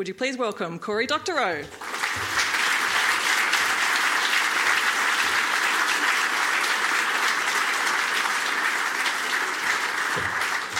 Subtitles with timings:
[0.00, 1.62] would you please welcome Cory Doctorow?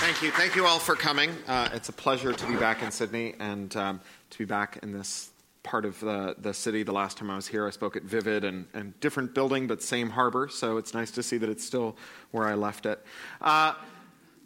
[0.01, 0.31] Thank you.
[0.31, 1.33] Thank you all for coming.
[1.47, 4.91] Uh, it's a pleasure to be back in Sydney and um, to be back in
[4.91, 5.29] this
[5.65, 6.83] part of the, the city.
[6.83, 9.83] The last time I was here, I spoke at Vivid and, and different building, but
[9.83, 10.49] same harbor.
[10.49, 11.95] So it's nice to see that it's still
[12.31, 13.05] where I left it.
[13.43, 13.75] Uh,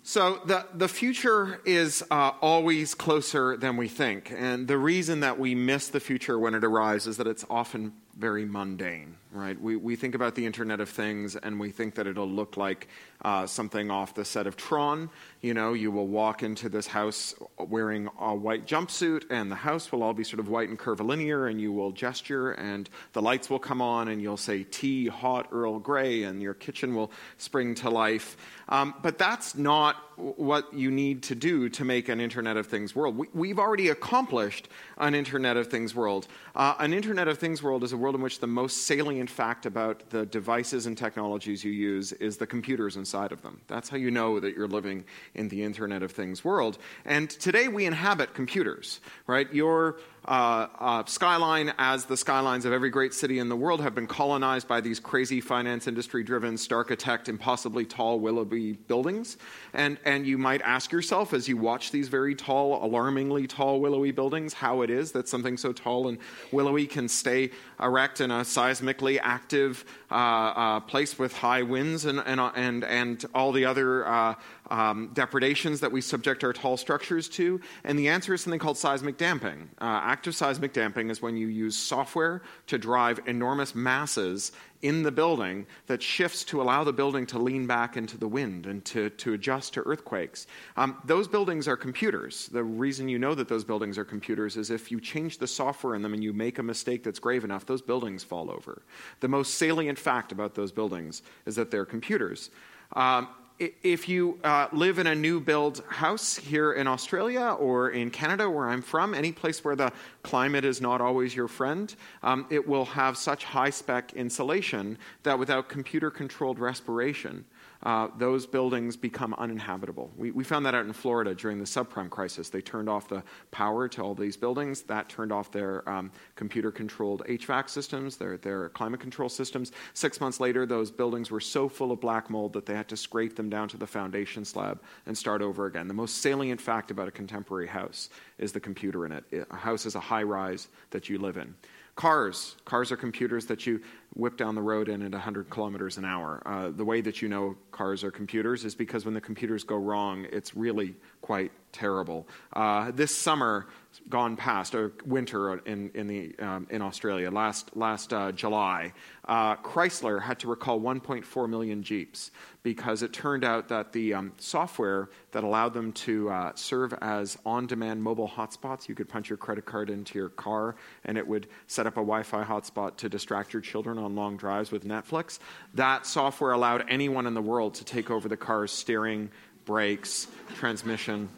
[0.07, 4.31] so the, the future is uh, always closer than we think.
[4.37, 7.95] And the reason that we miss the future when it arrives is that it's often
[8.17, 9.61] very mundane, right?
[9.61, 12.89] We, we think about the Internet of Things and we think that it'll look like
[13.25, 15.11] uh, something off the set of Tron.
[15.41, 19.91] You know, you will walk into this house wearing a white jumpsuit and the house
[19.91, 23.51] will all be sort of white and curvilinear and you will gesture and the lights
[23.51, 27.75] will come on and you'll say tea, hot Earl Grey and your kitchen will spring
[27.77, 28.37] to life.
[28.69, 32.95] Um, but that's not what you need to do to make an Internet of Things
[32.95, 33.27] world.
[33.35, 36.27] We, have already accomplished an Internet of Things world.
[36.55, 39.65] Uh, an Internet of Things world is a world in which the most salient fact
[39.65, 43.59] about the devices and technologies you use is the computers inside of them.
[43.67, 46.77] That's how you know that you're living in the Internet of Things world.
[47.07, 49.51] And today we inhabit computers, right?
[49.55, 53.95] Your uh, uh, skyline, as the skylines of every great city in the world, have
[53.95, 59.37] been colonized by these crazy finance industry driven, starchitect, impossibly tall, willowy buildings.
[59.73, 64.13] And, and you might ask yourself as you watch these very tall, alarmingly tall, willowy
[64.13, 66.19] buildings, how it is that something so tall and
[66.53, 69.85] willowy can stay erect in a seismically active
[70.15, 74.35] uh, uh place with high winds and, and, and, and all the other uh,
[74.71, 77.61] um, depredations that we subject our tall structures to?
[77.83, 79.71] And the answer is something called seismic damping.
[79.81, 85.11] Uh, active seismic damping is when you use software to drive enormous masses in the
[85.11, 89.11] building that shifts to allow the building to lean back into the wind and to,
[89.11, 90.47] to adjust to earthquakes.
[90.77, 92.49] Um, those buildings are computers.
[92.49, 95.95] The reason you know that those buildings are computers is if you change the software
[95.95, 98.83] in them and you make a mistake that's grave enough, those buildings fall over.
[99.21, 102.51] The most salient fact about those buildings is that they're computers.
[102.95, 103.29] Um,
[103.59, 108.51] if you uh, live in a new build house here in Australia or in Canada,
[108.51, 109.93] where I'm from, any place where the
[110.23, 115.39] climate is not always your friend, um, it will have such high spec insulation that
[115.39, 117.45] without computer controlled respiration,
[117.85, 120.11] uh, those buildings become uninhabitable.
[120.17, 122.49] We, we, found that out in Florida during the subprime crisis.
[122.49, 124.83] They turned off the power to all these buildings.
[124.83, 129.73] That turned off their um, computer controlled HVAC systems, their, their climate control systems.
[129.93, 132.97] Six months later, those buildings were so full of black mold that they had to
[132.97, 135.87] scrape them down to the foundation slab and start over again.
[135.87, 138.09] The most salient fact about a contemporary house
[138.39, 139.47] is the computer in it.
[139.51, 141.55] A house is a high rise that you live in.
[141.97, 142.57] Cars.
[142.65, 143.81] Cars are computers that you
[144.15, 146.43] whip down the road in at 100 kilometers an hour.
[146.45, 149.77] Uh, the way that you know cars are computers is because when the computers go
[149.77, 152.27] wrong, it's really quite terrible.
[152.53, 153.67] Uh, this summer,
[154.09, 158.93] gone past, or winter in, in, the, um, in Australia, last, last uh, July,
[159.27, 162.31] uh, Chrysler had to recall 1.4 million Jeeps
[162.63, 167.37] because it turned out that the um, software that allowed them to uh, serve as
[167.45, 170.75] on demand mobile hotspots, you could punch your credit card into your car
[171.05, 174.37] and it would set up a Wi Fi hotspot to distract your children on long
[174.37, 175.39] drives with Netflix.
[175.75, 179.31] That software allowed anyone in the world to take over the car's steering,
[179.65, 181.29] brakes, transmission,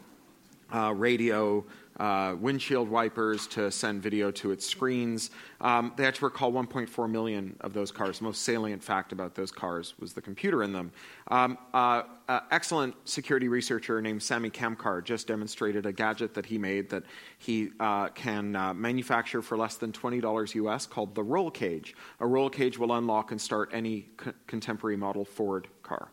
[0.73, 1.65] uh, radio,
[1.97, 5.31] uh, windshield wipers to send video to its screens.
[5.61, 8.19] Um, they had to recall 1.4 million of those cars.
[8.19, 10.91] The most salient fact about those cars was the computer in them.
[11.29, 16.57] Um, uh, uh, excellent security researcher named Samy Kamkar just demonstrated a gadget that he
[16.57, 17.03] made that
[17.37, 21.95] he uh, can uh, manufacture for less than $20 US called the roll cage.
[22.19, 26.09] A roll cage will unlock and start any co- contemporary model Ford car.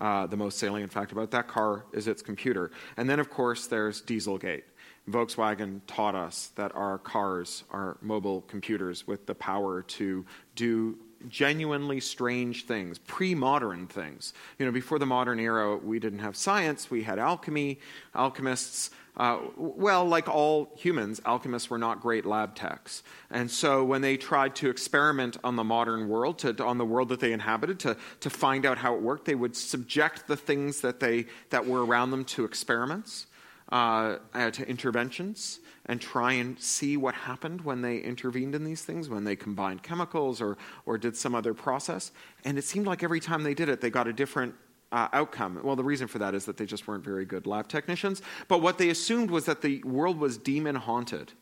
[0.00, 2.72] Uh, the most salient fact about that car is its computer.
[2.96, 4.64] And then, of course, there's Dieselgate.
[5.10, 10.24] Volkswagen taught us that our cars are mobile computers with the power to
[10.54, 10.96] do
[11.28, 14.32] genuinely strange things, pre modern things.
[14.58, 17.78] You know, before the modern era, we didn't have science, we had alchemy,
[18.14, 18.90] alchemists.
[19.14, 23.02] Uh, well, like all humans, alchemists were not great lab techs.
[23.30, 27.10] And so when they tried to experiment on the modern world, to, on the world
[27.10, 30.80] that they inhabited, to, to find out how it worked, they would subject the things
[30.80, 33.26] that, they, that were around them to experiments
[33.72, 38.82] uh, uh, to interventions and try and see what happened when they intervened in these
[38.82, 42.12] things, when they combined chemicals or, or did some other process.
[42.44, 44.54] And it seemed like every time they did it, they got a different
[44.92, 45.58] uh, outcome.
[45.64, 48.20] Well, the reason for that is that they just weren't very good lab technicians.
[48.46, 51.32] But what they assumed was that the world was demon haunted.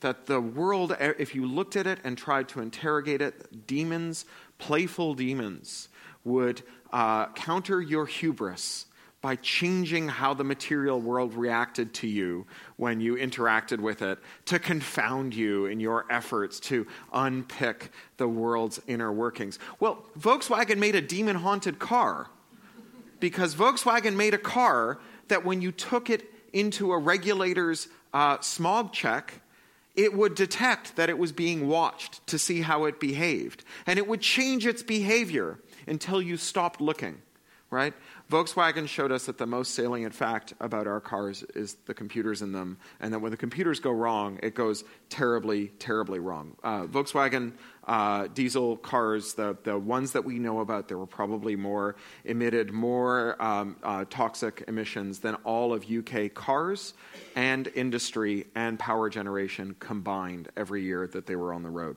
[0.00, 4.24] That the world, if you looked at it and tried to interrogate it, demons,
[4.58, 5.90] playful demons,
[6.24, 8.86] would uh, counter your hubris
[9.20, 14.58] by changing how the material world reacted to you when you interacted with it, to
[14.58, 19.58] confound you in your efforts to unpick the world's inner workings.
[19.80, 22.28] Well, Volkswagen made a demon haunted car
[23.18, 28.92] because Volkswagen made a car that when you took it into a regulator's uh, smog
[28.92, 29.40] check,
[29.96, 33.64] it would detect that it was being watched to see how it behaved.
[33.84, 37.20] And it would change its behavior until you stopped looking,
[37.70, 37.92] right?
[38.30, 42.52] Volkswagen showed us that the most salient fact about our cars is the computers in
[42.52, 46.56] them, and that when the computers go wrong, it goes terribly, terribly wrong.
[46.64, 47.52] Uh, Volkswagen
[47.86, 52.72] uh, diesel cars, the, the ones that we know about, there were probably more, emitted
[52.72, 56.94] more um, uh, toxic emissions than all of UK cars
[57.36, 61.96] and industry and power generation combined every year that they were on the road.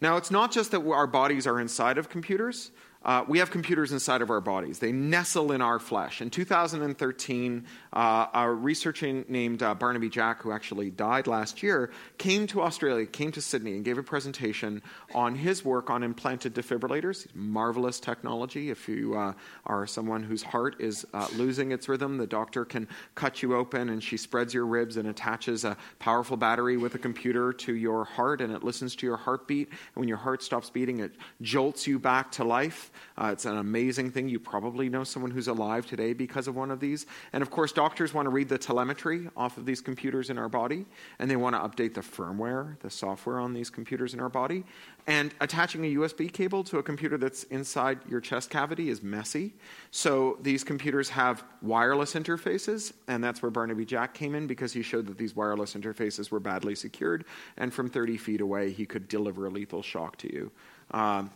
[0.00, 2.70] Now, it's not just that our bodies are inside of computers.
[3.04, 4.78] Uh, we have computers inside of our bodies.
[4.78, 6.22] They nestle in our flesh.
[6.22, 12.46] In 2013, uh, a researcher named uh, Barnaby Jack, who actually died last year, came
[12.46, 14.80] to Australia, came to Sydney, and gave a presentation
[15.14, 17.26] on his work on implanted defibrillators.
[17.34, 18.70] Marvelous technology.
[18.70, 19.34] If you uh,
[19.66, 23.90] are someone whose heart is uh, losing its rhythm, the doctor can cut you open
[23.90, 28.04] and she spreads your ribs and attaches a powerful battery with a computer to your
[28.04, 29.68] heart, and it listens to your heartbeat.
[29.68, 31.12] And when your heart stops beating, it
[31.42, 32.90] jolts you back to life.
[33.16, 34.28] Uh, it's an amazing thing.
[34.28, 37.06] You probably know someone who's alive today because of one of these.
[37.32, 40.48] And of course, doctors want to read the telemetry off of these computers in our
[40.48, 40.86] body,
[41.18, 44.64] and they want to update the firmware, the software on these computers in our body.
[45.06, 49.52] And attaching a USB cable to a computer that's inside your chest cavity is messy.
[49.90, 54.82] So these computers have wireless interfaces, and that's where Barnaby Jack came in because he
[54.82, 57.24] showed that these wireless interfaces were badly secured,
[57.58, 60.50] and from 30 feet away, he could deliver a lethal shock to you.
[60.92, 61.30] Um,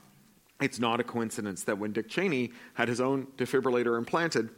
[0.60, 4.50] it's not a coincidence that when Dick Cheney had his own defibrillator implanted,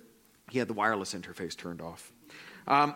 [0.51, 2.13] he had the wireless interface turned off.
[2.67, 2.95] Um,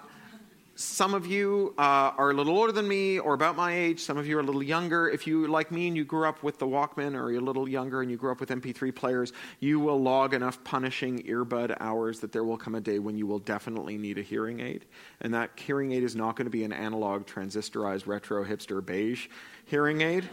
[0.77, 4.01] some of you uh, are a little older than me or about my age.
[4.01, 5.09] Some of you are a little younger.
[5.09, 7.69] If you, like me, and you grew up with the Walkman or you're a little
[7.69, 12.19] younger and you grew up with MP3 players, you will log enough punishing earbud hours
[12.21, 14.85] that there will come a day when you will definitely need a hearing aid.
[15.21, 19.29] And that hearing aid is not going to be an analog, transistorized, retro, hipster, beige
[19.67, 20.29] hearing aid.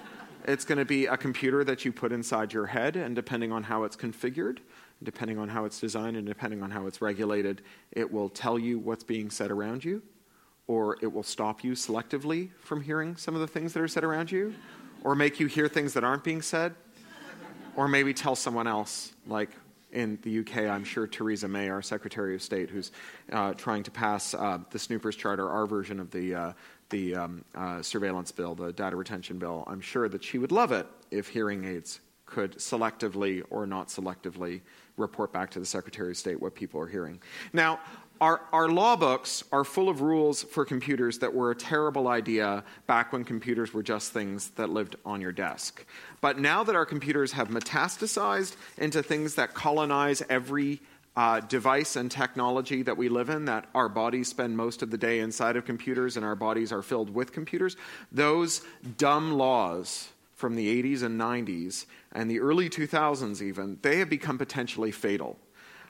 [0.45, 3.63] It's going to be a computer that you put inside your head, and depending on
[3.63, 4.57] how it's configured,
[5.03, 7.61] depending on how it's designed, and depending on how it's regulated,
[7.91, 10.01] it will tell you what's being said around you,
[10.67, 14.03] or it will stop you selectively from hearing some of the things that are said
[14.03, 14.53] around you,
[15.03, 16.73] or make you hear things that aren't being said,
[17.75, 19.51] or maybe tell someone else, like
[19.91, 22.91] in the UK, I'm sure Theresa May, our Secretary of State, who's
[23.31, 26.53] uh, trying to pass uh, the Snoopers Charter, our version of the uh,
[26.91, 30.71] the um, uh, surveillance bill, the data retention bill, I'm sure that she would love
[30.71, 34.61] it if hearing aids could selectively or not selectively
[34.97, 37.19] report back to the Secretary of State what people are hearing.
[37.51, 37.79] Now,
[38.21, 42.63] our, our law books are full of rules for computers that were a terrible idea
[42.85, 45.83] back when computers were just things that lived on your desk.
[46.21, 50.81] But now that our computers have metastasized into things that colonize every
[51.15, 54.97] uh, device and technology that we live in, that our bodies spend most of the
[54.97, 57.75] day inside of computers and our bodies are filled with computers,
[58.11, 58.61] those
[58.97, 64.37] dumb laws from the 80s and 90s and the early 2000s, even, they have become
[64.37, 65.37] potentially fatal.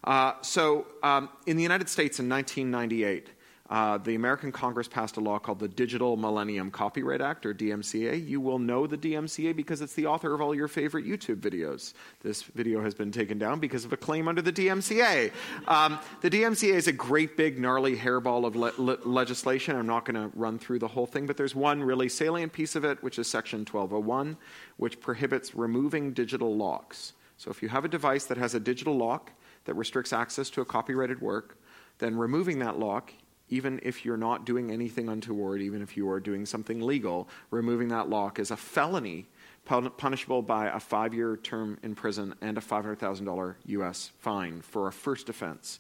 [0.04, 3.30] Uh, so, um, in the United States in 1998,
[3.72, 8.28] uh, the American Congress passed a law called the Digital Millennium Copyright Act, or DMCA.
[8.28, 11.94] You will know the DMCA because it's the author of all your favorite YouTube videos.
[12.22, 15.32] This video has been taken down because of a claim under the DMCA.
[15.70, 19.78] Um, the DMCA is a great, big, gnarly hairball of le- le- legislation.
[19.78, 22.76] I'm not going to run through the whole thing, but there's one really salient piece
[22.76, 24.36] of it, which is Section 1201,
[24.76, 27.14] which prohibits removing digital locks.
[27.38, 29.32] So if you have a device that has a digital lock
[29.64, 31.58] that restricts access to a copyrighted work,
[32.00, 33.14] then removing that lock
[33.52, 37.90] even if you're not doing anything untoward, even if you are doing something legal, removing
[37.90, 39.28] that lock is a felony
[39.66, 44.92] punishable by a five year term in prison and a $500,000 US fine for a
[44.92, 45.80] first offense.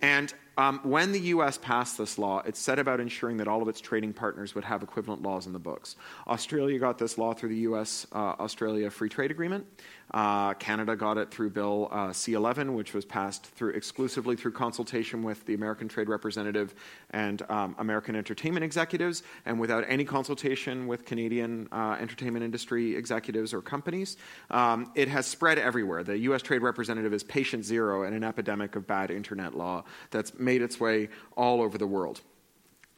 [0.00, 3.68] And um, when the US passed this law, it set about ensuring that all of
[3.68, 5.96] its trading partners would have equivalent laws in the books.
[6.26, 9.66] Australia got this law through the US uh, Australia Free Trade Agreement.
[10.12, 15.22] Uh, Canada got it through Bill uh, C11, which was passed through exclusively through consultation
[15.22, 16.74] with the American Trade Representative
[17.10, 23.54] and um, American entertainment executives, and without any consultation with Canadian uh, entertainment industry executives
[23.54, 24.18] or companies.
[24.50, 26.02] Um, it has spread everywhere.
[26.04, 26.42] The U.S.
[26.42, 30.78] Trade Representative is patient zero in an epidemic of bad internet law that's made its
[30.78, 32.20] way all over the world.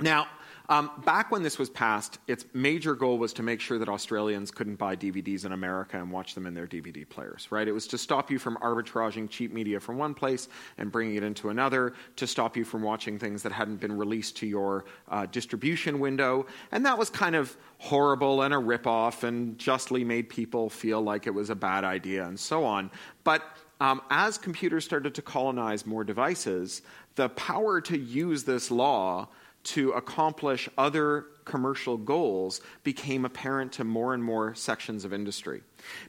[0.01, 0.27] Now,
[0.71, 4.51] Um, back when this was passed, its major goal was to make sure that Australians
[4.51, 7.69] couldn't buy DVDs in America and watch them in their DVD players, right?
[7.69, 10.49] It was to stop you from arbitraging cheap media from one place
[10.79, 14.39] and bringing it into another, to stop you from watching things that hadn't been released
[14.39, 16.47] to your uh, distribution window.
[16.73, 21.27] And that was kind of horrible and a ripoff and justly made people feel like
[21.27, 22.91] it was a bad idea and so on.
[23.23, 23.43] But
[23.81, 26.83] um, as computers started to colonize more devices,
[27.16, 29.28] the power to use this law
[29.64, 35.62] to accomplish other commercial goals became apparent to more and more sections of industry.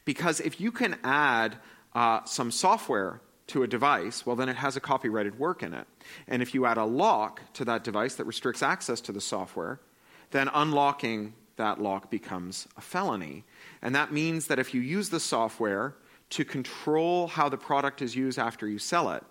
[0.04, 1.56] Because if you can add
[1.94, 5.86] uh, some software to a device, well, then it has a copyrighted work in it.
[6.28, 9.80] And if you add a lock to that device that restricts access to the software,
[10.32, 13.44] then unlocking that lock becomes a felony.
[13.80, 15.94] And that means that if you use the software
[16.30, 19.22] to control how the product is used after you sell it,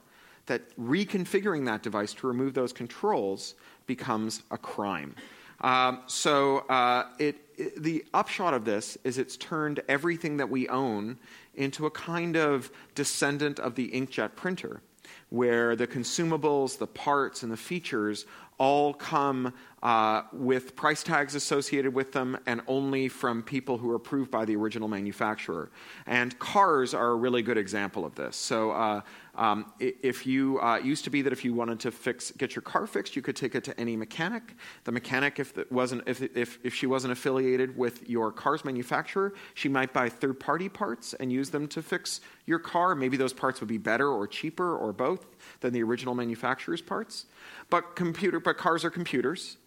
[0.45, 3.55] that reconfiguring that device to remove those controls
[3.87, 5.15] becomes a crime.
[5.61, 10.67] Um, so uh, it, it, the upshot of this is it's turned everything that we
[10.67, 11.17] own
[11.55, 14.81] into a kind of descendant of the inkjet printer,
[15.29, 18.25] where the consumables, the parts, and the features
[18.57, 23.95] all come uh, with price tags associated with them and only from people who are
[23.95, 25.69] approved by the original manufacturer.
[26.07, 28.35] And cars are a really good example of this.
[28.35, 29.01] So, uh,
[29.35, 32.61] um, if you uh, used to be that if you wanted to fix, get your
[32.61, 34.55] car fixed, you could take it to any mechanic.
[34.85, 39.33] The mechanic, if it wasn't, if, if, if she wasn't affiliated with your car's manufacturer,
[39.53, 42.95] she might buy third-party parts and use them to fix your car.
[42.95, 47.25] Maybe those parts would be better or cheaper or both than the original manufacturer's parts.
[47.69, 49.57] But computer, but cars are computers,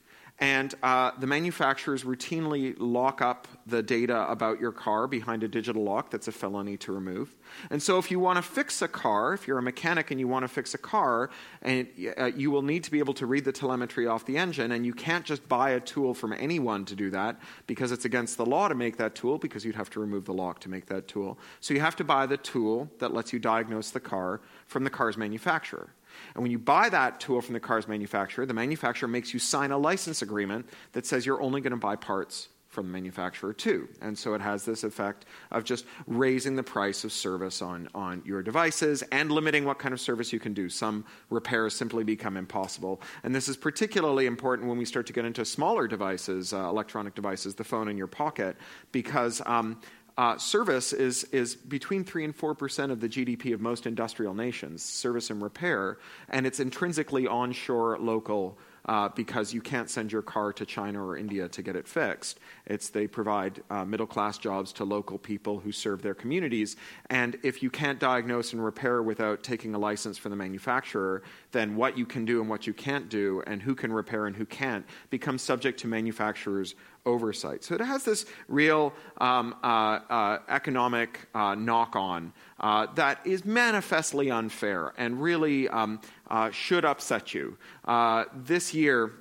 [0.40, 5.82] and uh, the manufacturers routinely lock up the data about your car behind a digital
[5.82, 7.34] lock that's a felony to remove.
[7.70, 10.28] And so, if you want to fix a car, if you're a mechanic and you
[10.28, 11.30] want to fix a car,
[11.62, 14.70] and uh, you will need to be able to read the telemetry off the engine,
[14.70, 18.36] and you can't just buy a tool from anyone to do that because it's against
[18.36, 20.86] the law to make that tool because you'd have to remove the lock to make
[20.86, 21.36] that tool.
[21.60, 24.90] So, you have to buy the tool that lets you diagnose the car from the
[24.90, 25.90] car's manufacturer.
[26.34, 29.70] And when you buy that tool from the car's manufacturer, the manufacturer makes you sign
[29.70, 33.88] a license agreement that says you're only going to buy parts from the manufacturer too.
[34.02, 38.22] And so it has this effect of just raising the price of service on, on
[38.24, 40.68] your devices and limiting what kind of service you can do.
[40.68, 43.00] Some repairs simply become impossible.
[43.24, 47.14] And this is particularly important when we start to get into smaller devices, uh, electronic
[47.14, 48.56] devices, the phone in your pocket,
[48.92, 49.80] because um,
[50.18, 54.82] uh, service is, is between 3 and 4% of the GDP of most industrial nations,
[54.82, 55.98] service and repair,
[56.28, 61.16] and it's intrinsically onshore local uh, because you can't send your car to China or
[61.16, 62.40] India to get it fixed.
[62.66, 66.76] It's they provide uh, middle class jobs to local people who serve their communities.
[67.10, 71.22] And if you can't diagnose and repair without taking a license from the manufacturer,
[71.52, 74.34] then what you can do and what you can't do, and who can repair and
[74.34, 76.74] who can't, becomes subject to manufacturers'
[77.08, 77.64] oversight.
[77.64, 83.44] So it has this real um, uh, uh, economic uh, knock on uh, that is
[83.44, 86.00] manifestly unfair and really um,
[86.30, 87.56] uh, should upset you.
[87.84, 89.12] Uh, this year,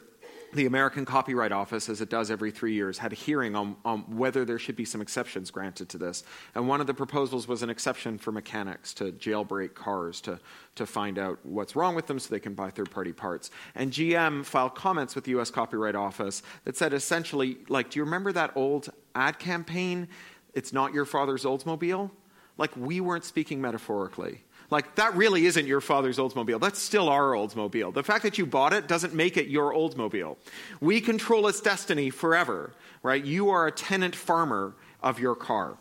[0.54, 4.00] the American Copyright Office, as it does every three years, had a hearing on, on,
[4.18, 6.24] whether there should be some exceptions granted to this.
[6.56, 10.40] And one of the proposals was an exception for mechanics to jailbreak cars to,
[10.76, 13.52] to find out what's wrong with them so they can buy third party parts.
[13.76, 18.04] And GM filed comments with the US Copyright Office that said essentially, like, do you
[18.04, 20.08] remember that old ad campaign?
[20.54, 22.10] It's not your father's Oldsmobile?
[22.58, 24.44] Like, we weren't speaking metaphorically.
[24.70, 26.60] Like, that really isn't your father's Oldsmobile.
[26.60, 27.94] That's still our Oldsmobile.
[27.94, 30.36] The fact that you bought it doesn't make it your Oldsmobile.
[30.82, 33.24] We control its destiny forever, right?
[33.24, 35.78] You are a tenant farmer of your car.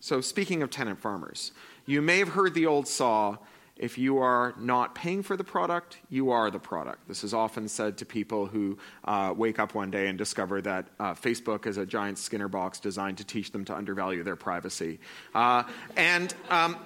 [0.00, 1.52] So, speaking of tenant farmers,
[1.86, 3.38] you may have heard the old saw
[3.78, 7.06] if you are not paying for the product, you are the product.
[7.06, 10.88] This is often said to people who uh, wake up one day and discover that
[10.98, 14.98] uh, Facebook is a giant Skinner box designed to teach them to undervalue their privacy.
[15.32, 15.62] Uh,
[15.96, 16.76] and um,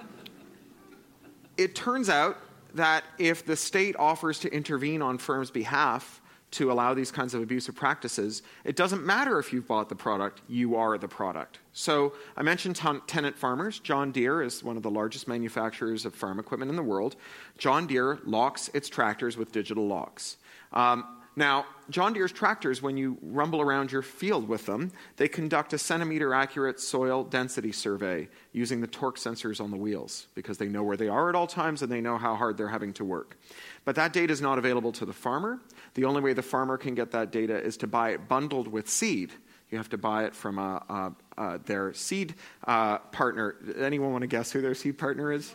[1.56, 2.38] it turns out
[2.74, 6.20] that if the state offers to intervene on firms' behalf
[6.52, 10.42] to allow these kinds of abusive practices, it doesn't matter if you've bought the product,
[10.48, 11.60] you are the product.
[11.72, 13.78] So I mentioned tenant farmers.
[13.78, 17.16] John Deere is one of the largest manufacturers of farm equipment in the world.
[17.56, 20.36] John Deere locks its tractors with digital locks.
[20.72, 25.72] Um, now, John Deere's tractors, when you rumble around your field with them, they conduct
[25.72, 30.68] a centimeter accurate soil density survey using the torque sensors on the wheels because they
[30.68, 33.04] know where they are at all times and they know how hard they're having to
[33.04, 33.38] work.
[33.84, 35.58] But that data is not available to the farmer.
[35.94, 38.88] The only way the farmer can get that data is to buy it bundled with
[38.88, 39.32] seed.
[39.70, 42.34] You have to buy it from a, a, their seed
[42.66, 43.56] uh, partner.
[43.78, 45.54] Anyone want to guess who their seed partner is?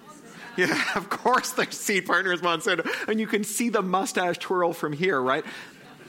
[0.56, 2.88] Yeah, of course their seed partner is Monsanto.
[3.08, 5.46] And you can see the mustache twirl from here, right?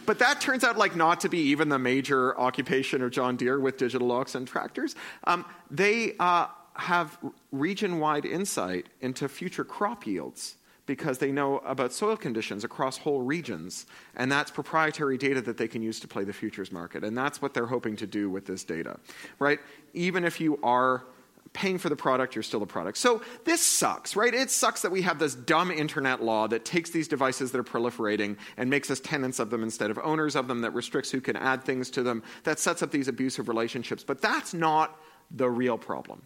[0.08, 3.60] but that turns out like not to be even the major occupation of John Deere
[3.60, 4.96] with digital locks and tractors.
[5.24, 6.46] Um, they uh,
[6.76, 7.18] have
[7.52, 10.56] region-wide insight into future crop yields
[10.88, 13.84] because they know about soil conditions across whole regions.
[14.16, 17.04] And that's proprietary data that they can use to play the futures market.
[17.04, 18.98] And that's what they're hoping to do with this data,
[19.38, 19.60] right?
[19.92, 21.04] Even if you are
[21.52, 22.96] paying for the product, you're still a product.
[22.96, 24.32] So this sucks, right?
[24.32, 27.64] It sucks that we have this dumb internet law that takes these devices that are
[27.64, 31.20] proliferating and makes us tenants of them instead of owners of them, that restricts who
[31.20, 34.04] can add things to them, that sets up these abusive relationships.
[34.04, 34.98] But that's not
[35.30, 36.22] the real problem.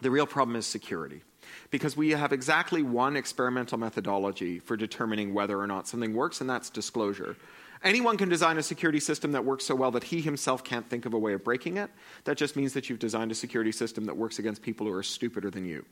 [0.00, 1.22] The real problem is security
[1.70, 6.50] because we have exactly one experimental methodology for determining whether or not something works, and
[6.50, 7.36] that's disclosure.
[7.82, 11.06] Anyone can design a security system that works so well that he himself can't think
[11.06, 11.90] of a way of breaking it.
[12.24, 15.02] That just means that you've designed a security system that works against people who are
[15.02, 15.86] stupider than you,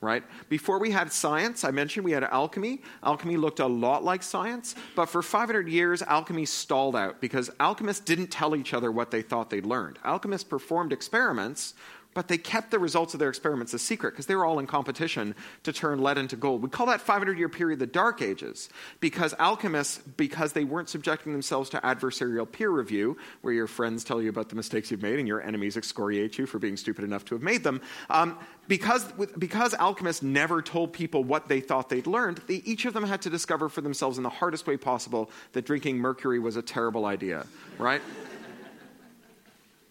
[0.00, 0.22] right?
[0.48, 2.82] Before we had science, I mentioned we had alchemy.
[3.02, 8.04] Alchemy looked a lot like science, but for 500 years, alchemy stalled out because alchemists
[8.04, 9.98] didn't tell each other what they thought they'd learned.
[10.04, 11.74] Alchemists performed experiments
[12.14, 14.66] but they kept the results of their experiments a secret because they were all in
[14.66, 16.62] competition to turn lead into gold.
[16.62, 18.68] We call that 500 year period the Dark Ages
[19.00, 24.20] because alchemists, because they weren't subjecting themselves to adversarial peer review, where your friends tell
[24.20, 27.24] you about the mistakes you've made and your enemies excoriate you for being stupid enough
[27.26, 28.38] to have made them, um,
[28.68, 29.04] because,
[29.38, 33.22] because alchemists never told people what they thought they'd learned, they, each of them had
[33.22, 37.06] to discover for themselves in the hardest way possible that drinking mercury was a terrible
[37.06, 37.46] idea,
[37.78, 38.02] right?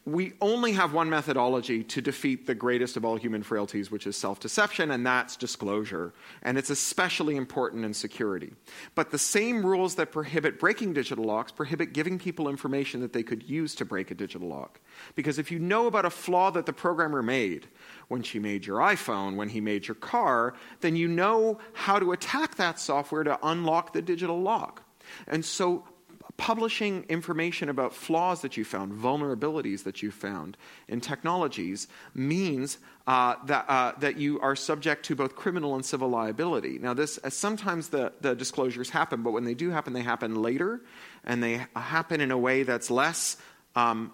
[0.04, 4.18] We only have one methodology to defeat the greatest of all human frailties, which is
[4.18, 6.12] self deception, and that's disclosure.
[6.42, 8.54] And it's especially important in security.
[8.96, 13.22] But the same rules that prohibit breaking digital locks prohibit giving people information that they
[13.22, 14.80] could use to break a digital lock.
[15.16, 17.68] Because if you know about a flaw that the programmer made
[18.08, 22.12] when she made your iPhone, when he made your car, then you know how to
[22.12, 24.84] attack that software to unlock the digital lock.
[25.28, 25.84] And so
[26.42, 30.58] publishing information about flaws that you found, vulnerabilities that you found
[30.88, 36.10] in technologies, means uh, that, uh, that you are subject to both criminal and civil
[36.10, 36.80] liability.
[36.80, 40.42] Now, this uh, sometimes the, the disclosures happen, but when they do happen, they happen
[40.42, 40.82] later,
[41.24, 43.38] and they happen in a way that's less.
[43.76, 44.12] Um,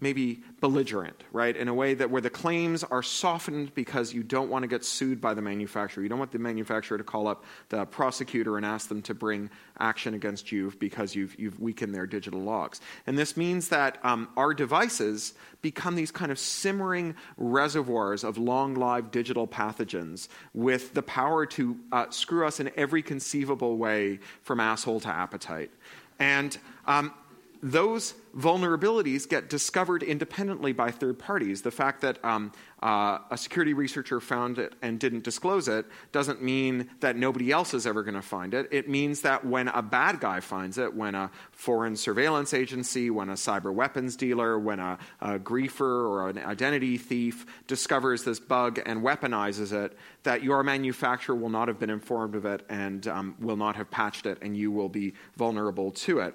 [0.00, 1.56] maybe belligerent, right?
[1.56, 4.84] In a way that where the claims are softened because you don't want to get
[4.84, 6.02] sued by the manufacturer.
[6.02, 9.50] You don't want the manufacturer to call up the prosecutor and ask them to bring
[9.78, 12.80] action against you because you've, you've weakened their digital locks.
[13.06, 18.74] And this means that um, our devices become these kind of simmering reservoirs of long
[18.74, 24.60] lived digital pathogens with the power to uh, screw us in every conceivable way from
[24.60, 25.70] asshole to appetite.
[26.18, 27.12] And um,
[27.64, 31.62] those vulnerabilities get discovered independently by third parties.
[31.62, 36.42] The fact that um, uh, a security researcher found it and didn't disclose it doesn't
[36.42, 38.68] mean that nobody else is ever going to find it.
[38.70, 43.30] It means that when a bad guy finds it, when a foreign surveillance agency, when
[43.30, 48.78] a cyber weapons dealer, when a, a griefer or an identity thief discovers this bug
[48.84, 53.34] and weaponizes it, that your manufacturer will not have been informed of it and um,
[53.40, 56.34] will not have patched it, and you will be vulnerable to it.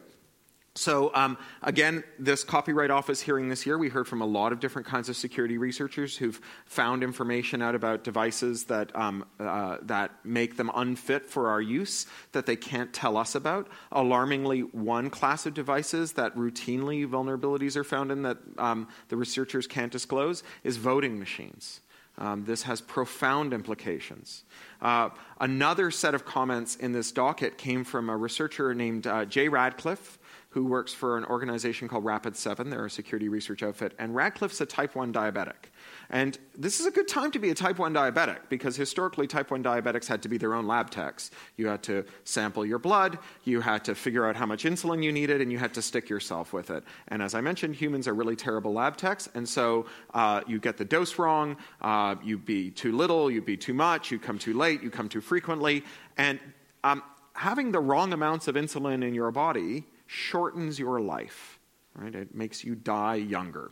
[0.79, 4.61] So, um, again, this Copyright Office hearing this year, we heard from a lot of
[4.61, 10.11] different kinds of security researchers who've found information out about devices that, um, uh, that
[10.23, 13.67] make them unfit for our use that they can't tell us about.
[13.91, 19.67] Alarmingly, one class of devices that routinely vulnerabilities are found in that um, the researchers
[19.67, 21.81] can't disclose is voting machines.
[22.17, 24.43] Um, this has profound implications.
[24.81, 29.47] Uh, another set of comments in this docket came from a researcher named uh, Jay
[29.47, 30.19] Radcliffe,
[30.51, 32.71] who works for an organization called Rapid7.
[32.71, 33.93] They're a security research outfit.
[33.99, 35.69] And Radcliffe's a type 1 diabetic.
[36.09, 39.51] And this is a good time to be a type 1 diabetic because historically, type
[39.51, 41.29] 1 diabetics had to be their own lab techs.
[41.55, 45.11] You had to sample your blood, you had to figure out how much insulin you
[45.11, 46.83] needed, and you had to stick yourself with it.
[47.09, 49.29] And as I mentioned, humans are really terrible lab techs.
[49.35, 53.57] And so uh, you get the dose wrong, uh, you be too little, you'd be
[53.57, 55.83] too much, you'd come too late, you come too frequently.
[56.17, 56.39] And
[56.83, 57.03] um,
[57.33, 61.59] having the wrong amounts of insulin in your body shortens your life,
[61.95, 62.13] right?
[62.13, 63.71] It makes you die younger.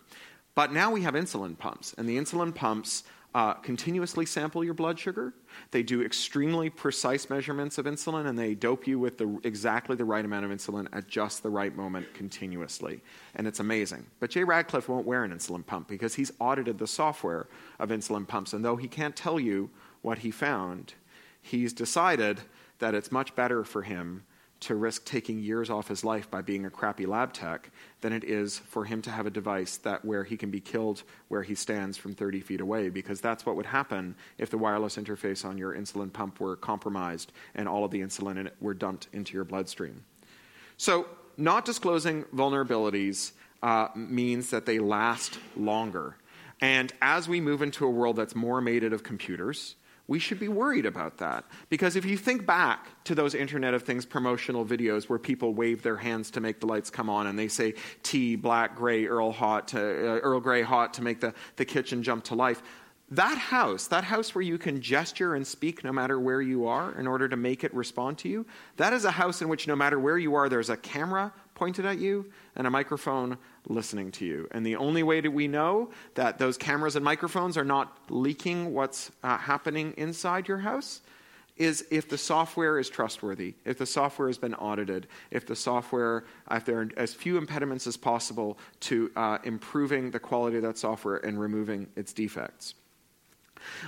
[0.56, 3.04] But now we have insulin pumps, and the insulin pumps
[3.36, 5.34] uh, continuously sample your blood sugar.
[5.70, 10.06] They do extremely precise measurements of insulin, and they dope you with the, exactly the
[10.06, 13.02] right amount of insulin at just the right moment continuously.
[13.36, 14.08] And it's amazing.
[14.20, 17.48] But Jay Radcliffe won't wear an insulin pump because he's audited the software
[17.80, 18.54] of insulin pumps.
[18.54, 19.70] And though he can't tell you
[20.08, 20.93] what he found,
[21.41, 22.39] he's decided
[22.80, 24.24] that it's much better for him
[24.62, 28.24] to risk taking years off his life by being a crappy lab tech than it
[28.24, 31.54] is for him to have a device that where he can be killed where he
[31.54, 35.58] stands from 30 feet away because that's what would happen if the wireless interface on
[35.58, 39.34] your insulin pump were compromised and all of the insulin in it were dumped into
[39.34, 40.06] your bloodstream.
[40.78, 46.15] So not disclosing vulnerabilities uh, means that they last longer.
[46.62, 49.76] And as we move into a world that's more mated of computers,
[50.08, 51.43] we should be worried about that.
[51.70, 55.84] Because if you think back to those Internet of Things promotional videos where people wave
[55.84, 59.32] their hands to make the lights come on and they say tea, black, gray, Earl,
[59.32, 62.62] hot to, uh, Earl Grey hot to make the, the kitchen jump to life,
[63.10, 66.98] that house, that house where you can gesture and speak no matter where you are
[67.00, 69.78] in order to make it respond to you, that is a house in which no
[69.78, 73.38] matter where you are, there's a camera pointed at you and a microphone
[73.69, 74.47] listening to you.
[74.51, 78.73] And the only way that we know that those cameras and microphones are not leaking
[78.73, 81.01] what's uh, happening inside your house
[81.58, 86.23] is if the software is trustworthy, if the software has been audited, if the software,
[86.51, 90.77] if there are as few impediments as possible to uh, improving the quality of that
[90.77, 92.75] software and removing its defects.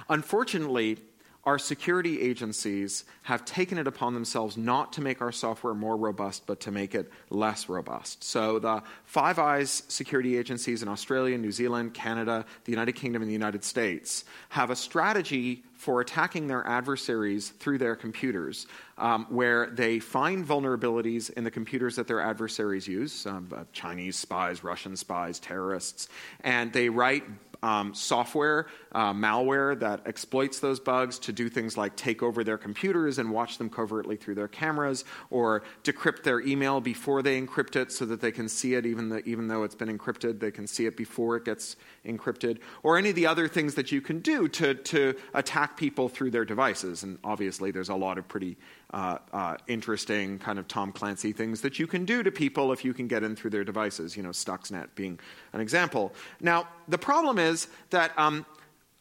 [0.09, 0.97] Unfortunately,
[1.45, 6.45] our security agencies have taken it upon themselves not to make our software more robust,
[6.45, 8.23] but to make it less robust.
[8.23, 13.29] So, the Five Eyes security agencies in Australia, New Zealand, Canada, the United Kingdom, and
[13.29, 19.67] the United States have a strategy for attacking their adversaries through their computers, um, where
[19.67, 24.97] they find vulnerabilities in the computers that their adversaries use um, uh, Chinese spies, Russian
[24.97, 26.09] spies, terrorists
[26.41, 27.23] and they write
[27.61, 32.57] um, software, uh, malware that exploits those bugs to do things like take over their
[32.57, 37.75] computers and watch them covertly through their cameras, or decrypt their email before they encrypt
[37.75, 40.51] it so that they can see it even, the, even though it's been encrypted, they
[40.51, 44.01] can see it before it gets encrypted, or any of the other things that you
[44.01, 47.03] can do to, to attack people through their devices.
[47.03, 48.57] And obviously, there's a lot of pretty
[48.91, 52.83] uh, uh, interesting kind of Tom Clancy things that you can do to people if
[52.83, 55.19] you can get in through their devices, you know, Stuxnet being
[55.53, 56.13] an example.
[56.41, 58.45] Now, the problem is that um,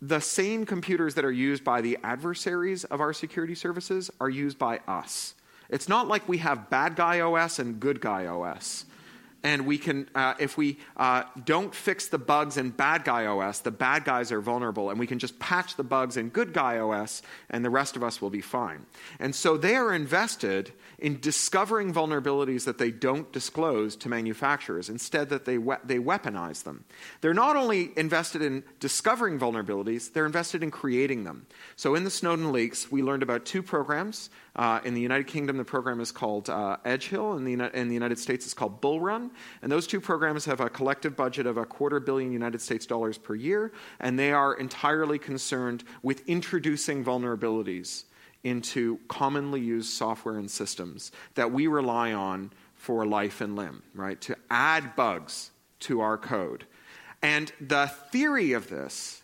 [0.03, 4.59] the same computers that are used by the adversaries of our security services are used
[4.59, 5.35] by us.
[5.71, 8.85] It's not like we have bad guy OS and good guy OS
[9.45, 13.61] and we can, uh, if we uh, don't fix the bugs in bad guy OS,
[13.61, 16.79] the bad guys are vulnerable, and we can just patch the bugs in good guy
[16.79, 18.85] OS, and the rest of us will be fine.
[19.21, 25.29] And so they are invested in discovering vulnerabilities that they don't disclose to manufacturers, instead
[25.29, 26.85] that they, we- they weaponize them.
[27.21, 31.47] They're not only invested in discovering vulnerabilities, they're invested in creating them.
[31.77, 34.31] So in the Snowden leaks, we learned about two programs.
[34.59, 37.37] Uh, in the United Kingdom, the program is called uh, Edgehill.
[37.37, 39.31] In the, in the United States, it's called Bull Run.
[39.63, 43.19] And those two programs have a collective budget of a quarter billion United States dollars
[43.19, 48.03] per year, and they are entirely concerned with introducing vulnerabilities
[48.43, 54.21] into commonly used software and systems that we rely on for life and limb, right?
[54.23, 56.65] To add bugs to our code.
[57.23, 59.23] And the theory of this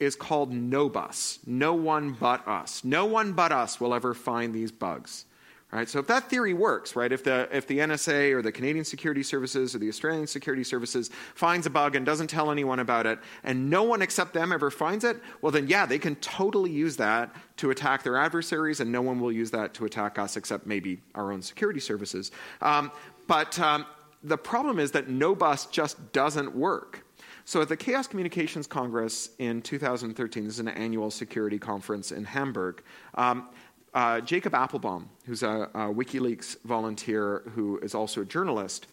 [0.00, 2.84] is called NOBUS, no one but us.
[2.84, 5.24] No one but us will ever find these bugs.
[5.70, 5.86] Right?
[5.86, 9.22] So if that theory works, right, if the, if the NSA or the Canadian Security
[9.22, 13.18] Services or the Australian Security Services finds a bug and doesn't tell anyone about it,
[13.44, 16.96] and no one except them ever finds it, well then yeah, they can totally use
[16.96, 20.66] that to attack their adversaries, and no one will use that to attack us except
[20.66, 22.30] maybe our own security services.
[22.62, 22.90] Um,
[23.26, 23.84] but um,
[24.22, 27.04] the problem is that NOBUS just doesn't work.
[27.48, 32.26] So at the Chaos Communications Congress in 2013, this is an annual security conference in
[32.26, 32.82] Hamburg,
[33.14, 33.48] um,
[33.94, 38.88] uh, Jacob Appelbaum, who's a, a WikiLeaks volunteer who is also a journalist,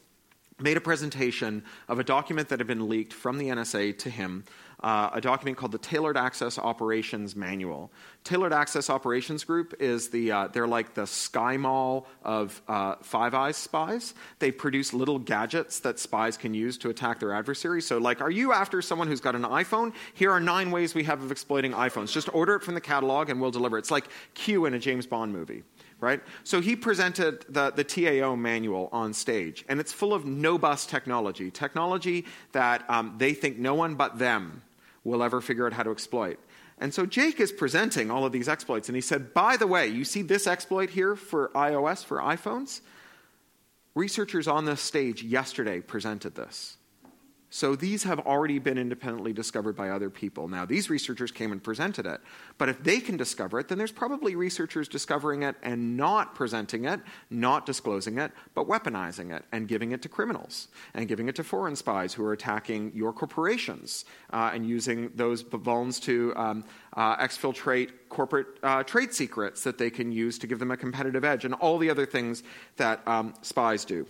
[0.59, 4.43] made a presentation of a document that had been leaked from the NSA to him
[4.85, 7.91] uh, a document called the Tailored Access Operations Manual.
[8.23, 13.33] Tailored Access Operations Group is the, uh, they're like the Sky Mall of uh, Five
[13.33, 14.13] Eyes spies.
[14.39, 17.87] They produce little gadgets that spies can use to attack their adversaries.
[17.87, 19.93] So, like, are you after someone who's got an iPhone?
[20.13, 22.11] Here are nine ways we have of exploiting iPhones.
[22.11, 23.81] Just order it from the catalog and we'll deliver it.
[23.81, 25.63] It's like Q in a James Bond movie
[25.99, 26.21] right?
[26.43, 31.51] So he presented the, the TAO manual on stage, and it's full of NOBUS technology,
[31.51, 34.62] technology that um, they think no one but them
[35.03, 36.39] will ever figure out how to exploit.
[36.77, 39.88] And so Jake is presenting all of these exploits, and he said, by the way,
[39.88, 42.81] you see this exploit here for iOS, for iPhones?
[43.93, 46.75] Researchers on this stage yesterday presented this.
[47.49, 50.47] So these have already been independently discovered by other people.
[50.47, 52.19] Now, these researchers came and presented it.
[52.58, 56.86] But if they can discover it, then there's probably researchers discovering it and not presenting
[56.86, 61.36] it, not disclosing it, but weaponizing it and giving it to criminals and giving it
[61.36, 66.65] to foreign spies who are attacking your corporations uh, and using those vulns to um,
[66.97, 71.23] uh, exfiltrate corporate uh, trade secrets that they can use to give them a competitive
[71.23, 72.43] edge and all the other things
[72.77, 74.05] that um, spies do.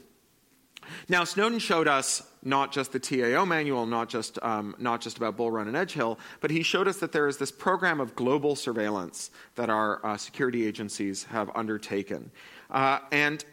[1.09, 5.35] Now, Snowden showed us not just the TAO manual, not just, um, not just about
[5.35, 8.15] Bull Run and Edge Hill, but he showed us that there is this program of
[8.15, 12.31] global surveillance that our uh, security agencies have undertaken.
[12.69, 13.45] Uh, and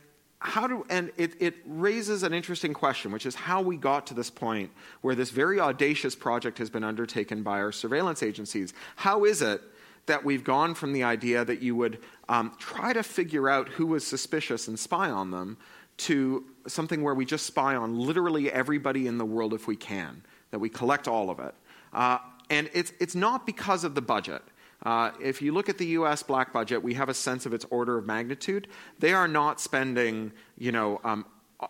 [0.43, 4.15] how do and it, it raises an interesting question, which is how we got to
[4.15, 8.75] this point where this very audacious project has been undertaken by our surveillance agencies.
[8.97, 9.63] How is it
[10.07, 13.87] that we've gone from the idea that you would um, try to figure out who
[13.87, 15.57] was suspicious and spy on them
[15.99, 20.23] to something where we just spy on literally everybody in the world if we can,
[20.51, 21.55] that we collect all of it.
[21.93, 22.19] Uh,
[22.51, 24.43] and it's, it's not because of the budget.
[24.85, 26.23] Uh, if you look at the U.S.
[26.23, 28.67] black budget, we have a sense of its order of magnitude.
[28.99, 31.25] They are not spending, you know, um,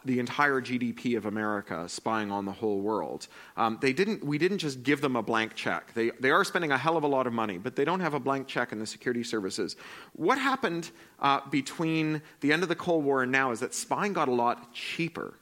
[0.05, 3.29] the entire GDP of America spying on the whole world.
[3.57, 5.93] Um, they didn't, we didn't just give them a blank check.
[5.95, 8.15] They, they are spending a hell of a lot of money, but they don't have
[8.15, 9.77] a blank check in the security services.
[10.15, 14.13] What happened uh, between the end of the Cold War and now is that spying
[14.13, 15.35] got a lot cheaper.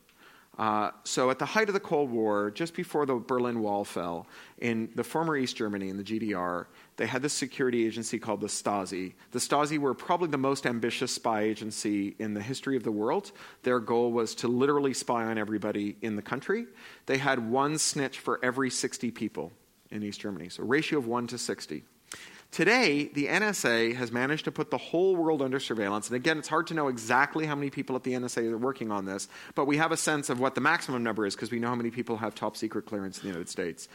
[0.59, 4.27] Uh, so, at the height of the Cold War, just before the Berlin Wall fell,
[4.59, 8.49] in the former East Germany, in the GDR, they had this security agency called the
[8.49, 9.15] Stasi.
[9.31, 13.33] The Stasi were probably the most ambitious spy agency in the history of the world.
[13.63, 16.67] Their goal was to literally spy on everybody in the country.
[17.07, 19.53] They had one snitch for every 60 people
[19.91, 21.85] in East Germany, so a ratio of 1 to 60.
[22.51, 26.09] Today, the NSA has managed to put the whole world under surveillance.
[26.09, 28.91] And again, it's hard to know exactly how many people at the NSA are working
[28.91, 31.61] on this, but we have a sense of what the maximum number is because we
[31.61, 33.89] know how many people have top secret clearance in the United States.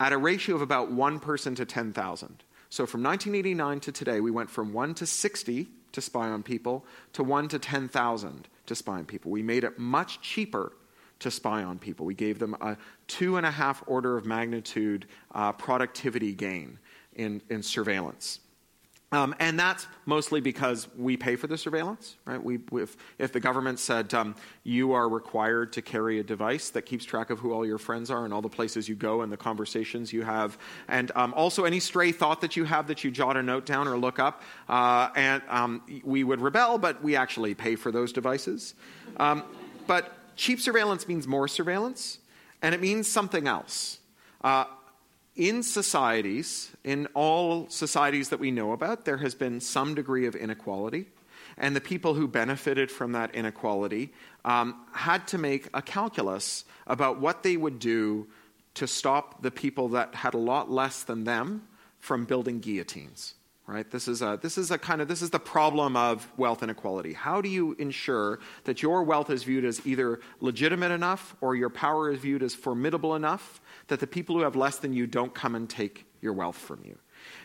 [0.00, 2.42] At a ratio of about one person to 10,000.
[2.68, 6.84] So from 1989 to today, we went from 1 to 60 to spy on people
[7.12, 9.30] to 1 to 10,000 to spy on people.
[9.30, 10.72] We made it much cheaper
[11.20, 12.06] to spy on people.
[12.06, 16.78] We gave them a two and a half order of magnitude uh, productivity gain
[17.20, 18.40] in, in surveillance.
[19.12, 22.42] Um, and that's mostly because we pay for the surveillance, right?
[22.42, 26.82] We, if, if the government said um, you are required to carry a device that
[26.82, 29.32] keeps track of who all your friends are and all the places you go and
[29.32, 30.56] the conversations you have,
[30.86, 33.88] and um, also any stray thought that you have that you jot a note down
[33.88, 38.12] or look up, uh, and um, we would rebel, but we actually pay for those
[38.12, 38.74] devices.
[39.16, 39.42] Um,
[39.88, 42.20] but cheap surveillance means more surveillance,
[42.62, 43.98] and it means something else.
[44.42, 44.66] Uh,
[45.36, 50.34] in societies, in all societies that we know about, there has been some degree of
[50.34, 51.06] inequality.
[51.56, 54.12] And the people who benefited from that inequality
[54.44, 58.28] um, had to make a calculus about what they would do
[58.74, 61.66] to stop the people that had a lot less than them
[61.98, 63.34] from building guillotines.
[63.66, 63.88] Right?
[63.88, 67.12] This is a this is a kind of this is the problem of wealth inequality.
[67.12, 71.70] How do you ensure that your wealth is viewed as either legitimate enough or your
[71.70, 75.34] power is viewed as formidable enough that the people who have less than you don't
[75.34, 76.98] come and take your wealth from you.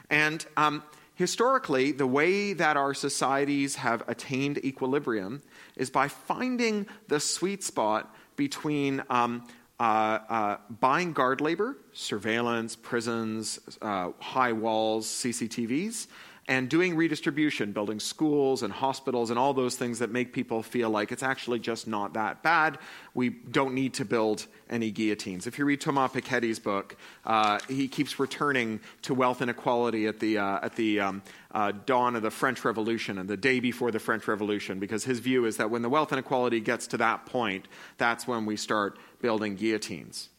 [0.10, 0.84] And um,
[1.15, 5.41] historically, the way that our societies have attained equilibrium
[5.75, 9.45] is by finding the sweet spot between um,
[9.79, 16.08] uh, uh, buying guard labor, surveillance, prisons, uh, high walls, CCTVs,
[16.47, 20.91] and doing redistribution, building schools and hospitals and all those things that make people feel
[20.91, 22.77] like it's actually just not that bad.
[23.15, 25.47] We don't need to build any guillotines.
[25.47, 30.38] If you read Thomas Piketty's book, uh, he keeps returning to wealth inequality at the,
[30.38, 33.99] uh, at the um, uh, dawn of the French Revolution and the day before the
[33.99, 37.67] French Revolution, because his view is that when the wealth inequality gets to that point,
[37.97, 40.29] that's when we start building guillotines.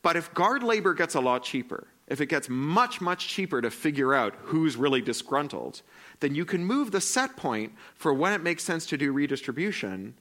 [0.00, 3.70] But if guard labor gets a lot cheaper, if it gets much, much cheaper to
[3.70, 5.80] figure out who's really disgruntled,
[6.20, 10.14] then you can move the set point for when it makes sense to do redistribution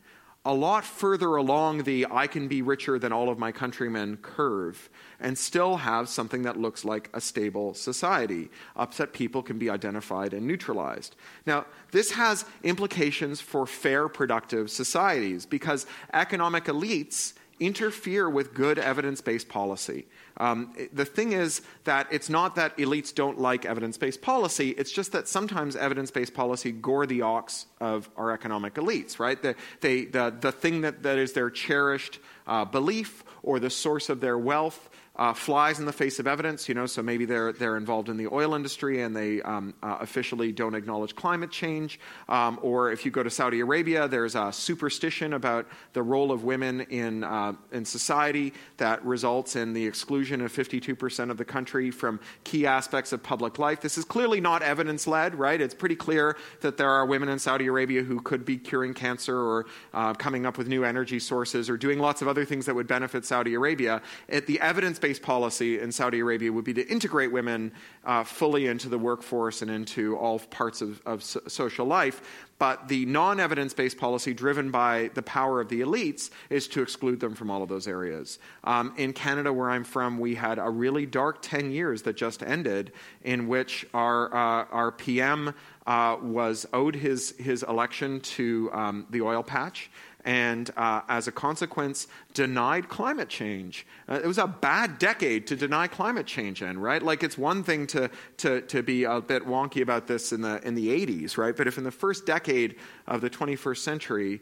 [0.45, 4.89] a lot further along the I can be richer than all of my countrymen curve
[5.19, 8.49] and still have something that looks like a stable society.
[8.77, 11.17] Upset people can be identified and neutralized.
[11.45, 19.19] Now, this has implications for fair, productive societies because economic elites interfere with good evidence
[19.19, 20.07] based policy.
[20.39, 24.91] Um, the thing is that it's not that elites don't like evidence based policy, it's
[24.91, 29.41] just that sometimes evidence based policy gore the ox of our economic elites, right?
[29.41, 34.09] The, they, the, the thing that, that is their cherished uh, belief or the source
[34.09, 34.89] of their wealth
[35.19, 38.15] uh, flies in the face of evidence, you know, so maybe they're, they're involved in
[38.15, 41.99] the oil industry and they um, uh, officially don't acknowledge climate change.
[42.29, 46.45] Um, or if you go to Saudi Arabia, there's a superstition about the role of
[46.45, 51.91] women in, uh, in society that results in the exclusion of 52% of the country
[51.91, 53.81] from key aspects of public life.
[53.81, 55.59] This is clearly not evidence led, right?
[55.59, 59.37] It's pretty clear that there are women in Saudi Arabia who could be curing cancer
[59.37, 62.75] or uh, coming up with new energy sources or doing lots of other things that
[62.75, 64.01] would benefit Saudi Arabia.
[64.29, 67.71] It, the evidence based policy in Saudi Arabia would be to integrate women
[68.05, 72.21] uh, fully into the workforce and into all parts of, of so- social life.
[72.59, 76.83] But the non evidence based policy driven by the power of the elites is to
[76.83, 78.37] exclude them from all of those areas.
[78.63, 82.43] Um, in Canada, where I'm from, we had a really dark 10 years that just
[82.43, 82.91] ended
[83.23, 85.55] in which our, uh, our PM
[85.87, 89.89] uh, was owed his, his election to um, the oil patch
[90.29, 93.87] and uh, as a consequence, denied climate change.
[94.07, 97.01] Uh, it was a bad decade to deny climate change in, right?
[97.01, 100.61] Like it's one thing to, to, to be a bit wonky about this in the,
[100.63, 101.57] in the 80s, right?
[101.57, 102.75] But if in the first decade
[103.07, 104.39] of the 21st century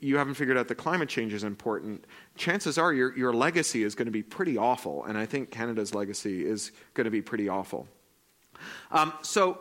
[0.00, 2.04] you haven't figured out that climate change is important,
[2.36, 5.06] chances are your, your legacy is going to be pretty awful.
[5.06, 7.88] And I think Canada's legacy is going to be pretty awful.
[8.90, 9.58] Um, so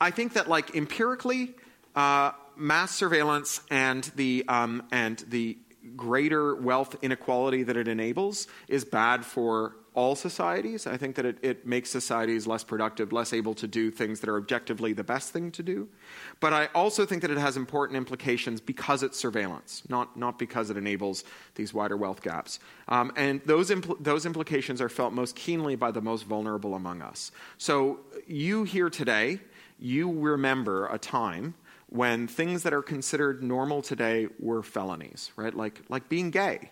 [0.00, 1.54] I think that, like, empirically,
[1.94, 5.58] uh, mass surveillance and the, um, and the
[5.96, 10.86] greater wealth inequality that it enables is bad for all societies.
[10.86, 14.30] I think that it, it, makes societies less productive, less able to do things that
[14.30, 15.88] are objectively the best thing to do.
[16.38, 20.70] But I also think that it has important implications because it's surveillance, not, not because
[20.70, 21.24] it enables
[21.56, 22.60] these wider wealth gaps.
[22.86, 27.02] Um, and those, impl- those implications are felt most keenly by the most vulnerable among
[27.02, 27.32] us.
[27.56, 29.40] So you here today,
[29.80, 31.54] you remember a time
[31.88, 35.54] when things that are considered normal today were felonies, right?
[35.54, 36.70] Like, like being gay.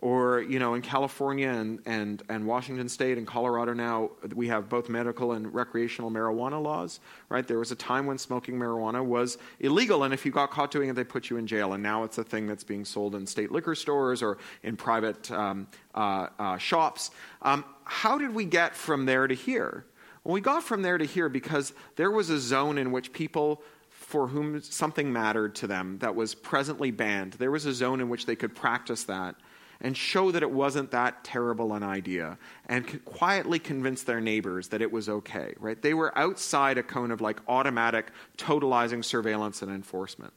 [0.00, 4.68] Or, you know, in California and, and, and Washington State and Colorado now, we have
[4.68, 7.44] both medical and recreational marijuana laws, right?
[7.44, 10.88] There was a time when smoking marijuana was illegal, and if you got caught doing
[10.88, 11.72] it, they put you in jail.
[11.72, 15.28] And now it's a thing that's being sold in state liquor stores or in private
[15.32, 17.10] um, uh, uh, shops.
[17.42, 19.84] Um, how did we get from there to here?
[20.22, 23.62] Well, we got from there to here because there was a zone in which people
[24.08, 27.34] for whom something mattered to them that was presently banned.
[27.34, 29.34] There was a zone in which they could practice that
[29.82, 32.38] and show that it wasn't that terrible an idea
[32.70, 35.82] and quietly convince their neighbors that it was okay, right?
[35.82, 38.06] They were outside a cone of like automatic
[38.38, 40.32] totalizing surveillance and enforcement.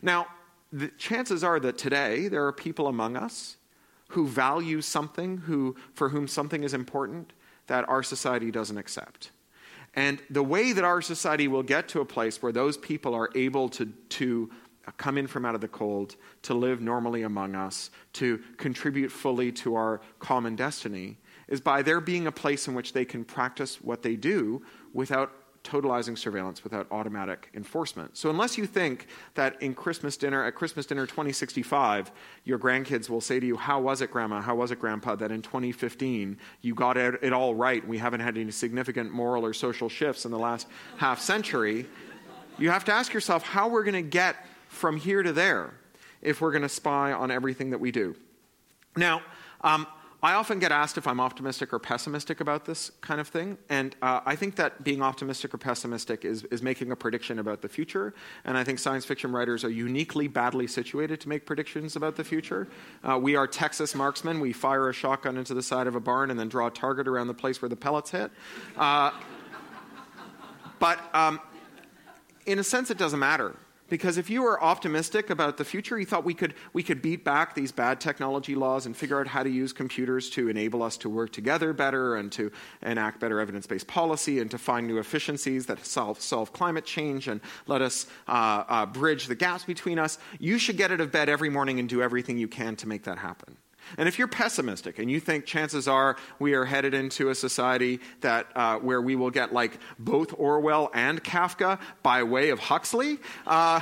[0.00, 0.26] Now,
[0.72, 3.58] the chances are that today there are people among us
[4.08, 7.34] who value something, who, for whom something is important,
[7.66, 9.30] that our society doesn't accept.
[9.96, 13.30] And the way that our society will get to a place where those people are
[13.34, 14.50] able to, to
[14.96, 19.52] come in from out of the cold, to live normally among us, to contribute fully
[19.52, 23.80] to our common destiny, is by there being a place in which they can practice
[23.80, 25.32] what they do without
[25.64, 28.16] totalizing surveillance without automatic enforcement.
[28.16, 32.12] So unless you think that in Christmas dinner at Christmas dinner 2065
[32.44, 35.32] your grandkids will say to you how was it grandma how was it grandpa that
[35.32, 39.88] in 2015 you got it, all right we haven't had any significant moral or social
[39.88, 40.66] shifts in the last
[40.98, 41.86] half century
[42.58, 44.36] you have to ask yourself how we're going to get
[44.68, 45.74] from here to there
[46.22, 48.14] if we're going to spy on everything that we do.
[48.96, 49.22] Now,
[49.60, 49.86] um,
[50.24, 53.94] I often get asked if I'm optimistic or pessimistic about this kind of thing, and
[54.00, 57.68] uh, I think that being optimistic or pessimistic is, is making a prediction about the
[57.68, 58.14] future,
[58.46, 62.24] and I think science fiction writers are uniquely badly situated to make predictions about the
[62.24, 62.68] future.
[63.02, 64.40] Uh, we are Texas marksmen.
[64.40, 67.06] We fire a shotgun into the side of a barn and then draw a target
[67.06, 68.30] around the place where the pellets hit.
[68.78, 69.10] Uh,
[70.78, 71.38] but um,
[72.46, 73.54] in a sense, it doesn't matter
[73.94, 77.22] because if you were optimistic about the future, you thought we could, we could beat
[77.22, 80.96] back these bad technology laws and figure out how to use computers to enable us
[80.96, 82.50] to work together better and to
[82.82, 87.28] enact better evidence based policy and to find new efficiencies that solve, solve climate change
[87.28, 91.12] and let us uh, uh, bridge the gaps between us, you should get out of
[91.12, 93.56] bed every morning and do everything you can to make that happen.
[93.98, 98.00] And if you're pessimistic and you think chances are we are headed into a society
[98.20, 103.18] that uh, where we will get like both Orwell and Kafka by way of Huxley,
[103.46, 103.80] uh,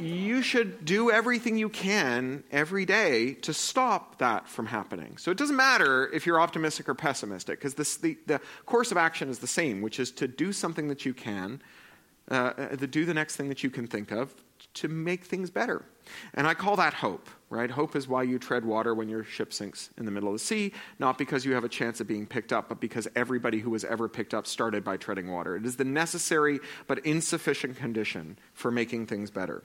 [0.00, 5.16] you should do everything you can every day to stop that from happening.
[5.18, 9.28] So it doesn't matter if you're optimistic or pessimistic, because the, the course of action
[9.28, 11.60] is the same, which is to do something that you can,
[12.30, 14.34] uh, uh, to do the next thing that you can think of
[14.74, 15.84] to make things better.
[16.34, 17.70] And I call that hope, right?
[17.70, 20.38] Hope is why you tread water when your ship sinks in the middle of the
[20.38, 23.70] sea, not because you have a chance of being picked up, but because everybody who
[23.70, 25.56] was ever picked up started by treading water.
[25.56, 29.62] It is the necessary but insufficient condition for making things better.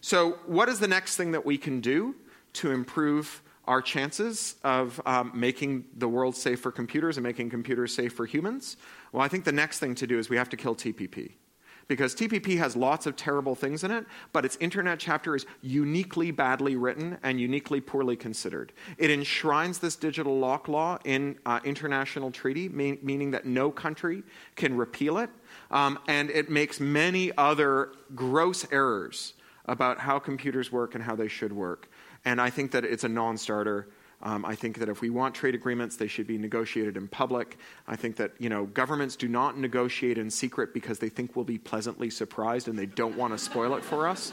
[0.00, 2.14] So, what is the next thing that we can do
[2.54, 3.42] to improve?
[3.64, 8.26] Our chances of um, making the world safe for computers and making computers safe for
[8.26, 8.76] humans?
[9.12, 11.34] Well, I think the next thing to do is we have to kill TPP
[11.92, 16.30] because TPP has lots of terrible things in it, but its internet chapter is uniquely
[16.30, 18.72] badly written and uniquely poorly considered.
[18.96, 24.22] It enshrines this digital lock law in uh, international treaty, mean, meaning that no country
[24.56, 25.28] can repeal it,
[25.70, 29.34] um, and it makes many other gross errors
[29.66, 31.90] about how computers work and how they should work.
[32.24, 33.88] And I think that it's a non starter
[34.22, 37.58] um, I think that if we want trade agreements, they should be negotiated in public.
[37.88, 41.44] I think that you know governments do not negotiate in secret because they think we'll
[41.44, 44.32] be pleasantly surprised and they don't want to spoil it for us.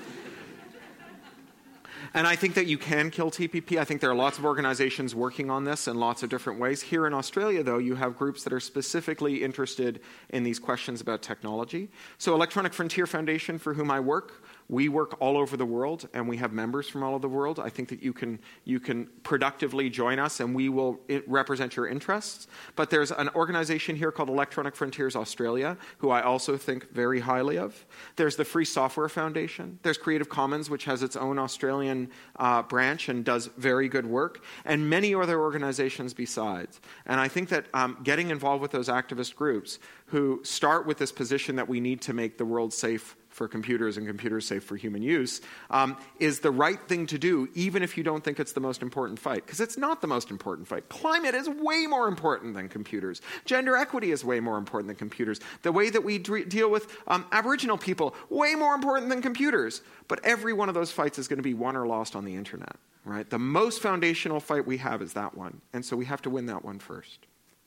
[2.14, 3.78] And I think that you can kill TPP.
[3.78, 6.82] I think there are lots of organizations working on this in lots of different ways.
[6.82, 11.22] Here in Australia, though, you have groups that are specifically interested in these questions about
[11.22, 11.90] technology.
[12.18, 16.30] So, Electronic Frontier Foundation, for whom I work, We work all over the world, and
[16.30, 17.60] we have members from all over the world.
[17.60, 21.88] I think that you can you can productively join us, and we will represent your
[21.88, 22.48] interests.
[22.76, 27.58] But there's an organization here called Electronic Frontiers Australia, who I also think very highly
[27.58, 27.84] of.
[28.16, 29.80] There's the Free Software Foundation.
[29.82, 34.44] There's Creative Commons, which has its own Australian uh, branch and does very good work,
[34.66, 36.80] and many other organizations besides.
[37.08, 41.12] And I think that um, getting involved with those activist groups who start with this
[41.12, 44.76] position that we need to make the world safe for computers and computers safe for
[44.76, 48.52] human use um, is the right thing to do, even if you don't think it's
[48.52, 49.46] the most important fight.
[49.46, 50.90] Because it's not the most important fight.
[50.90, 53.22] Climate is way more important than computers.
[53.46, 55.40] Gender equity is way more important than computers.
[55.62, 59.84] The way that we d- deal with um, Aboriginal people, way more important than computers.
[60.10, 62.36] But every one of those fights is going to be won or lost on the
[62.36, 62.76] internet.
[63.06, 63.30] Right?
[63.30, 65.62] The most foundational fight we have is that one.
[65.72, 67.20] And so we have to win that one first.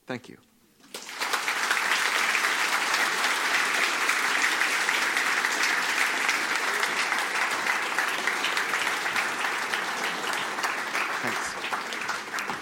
[0.05, 0.37] Thank you.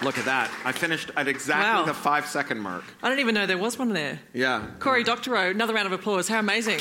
[0.02, 0.50] Look at that.
[0.64, 1.84] I finished at exactly wow.
[1.84, 2.82] the five second mark.
[3.02, 4.18] I didn't even know there was one there.
[4.32, 4.66] Yeah.
[4.80, 6.26] Cory Doctorow, another round of applause.
[6.26, 6.80] How amazing.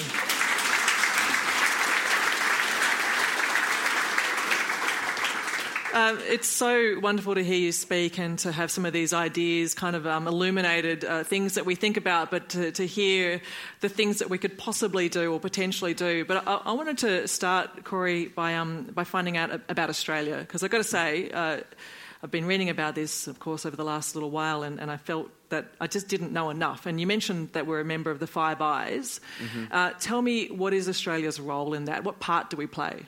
[5.93, 9.73] Um, it's so wonderful to hear you speak and to have some of these ideas
[9.73, 13.41] kind of um, illuminated, uh, things that we think about, but to, to, hear
[13.81, 16.23] the things that we could possibly do or potentially do.
[16.23, 20.63] But I, I wanted to start, Cory, by, um, by finding out about Australia, because
[20.63, 21.59] I've got to say, uh,
[22.23, 24.97] I've been reading about this, of course, over the last little while, and, and I
[24.97, 26.85] felt that I just didn't know enough.
[26.85, 29.19] And you mentioned that we're a member of the Five Eyes.
[29.43, 29.65] Mm-hmm.
[29.71, 32.03] Uh, tell me, what is Australia's role in that?
[32.03, 33.05] What part do we play?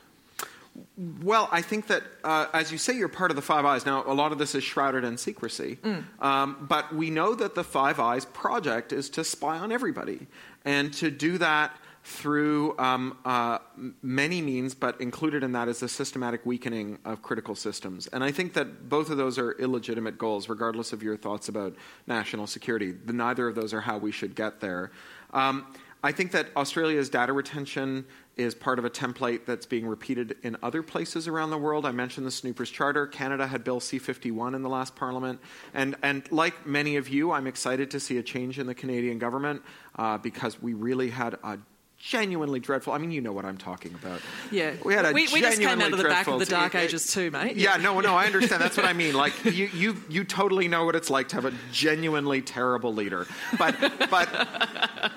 [1.22, 3.86] Well, I think that, uh, as you say, you're part of the Five Eyes.
[3.86, 6.04] Now, a lot of this is shrouded in secrecy, mm.
[6.20, 10.26] um, but we know that the Five Eyes project is to spy on everybody.
[10.66, 13.60] And to do that through um, uh,
[14.02, 18.08] many means, but included in that is the systematic weakening of critical systems.
[18.08, 21.76] And I think that both of those are illegitimate goals, regardless of your thoughts about
[22.06, 22.94] national security.
[23.06, 24.92] neither of those are how we should get there.
[25.32, 25.66] Um,
[26.06, 30.58] I think that Australia's data retention is part of a template that's being repeated in
[30.62, 31.86] other places around the world.
[31.86, 33.08] I mentioned the Snoopers Charter.
[33.08, 35.40] Canada had Bill C 51 in the last parliament.
[35.74, 39.18] And, and like many of you, I'm excited to see a change in the Canadian
[39.18, 39.62] government
[39.96, 41.60] uh, because we really had a
[42.04, 42.92] genuinely dreadful.
[42.92, 44.20] I mean, you know what I'm talking about.
[44.52, 46.76] Yeah, we had a we, we just came out of the back of the dark
[46.76, 47.56] ages too, mate.
[47.56, 48.62] Yeah, no, no, I understand.
[48.62, 49.14] That's what I mean.
[49.14, 53.26] Like you, you, you totally know what it's like to have a genuinely terrible leader.
[53.58, 53.76] But,
[54.10, 54.28] but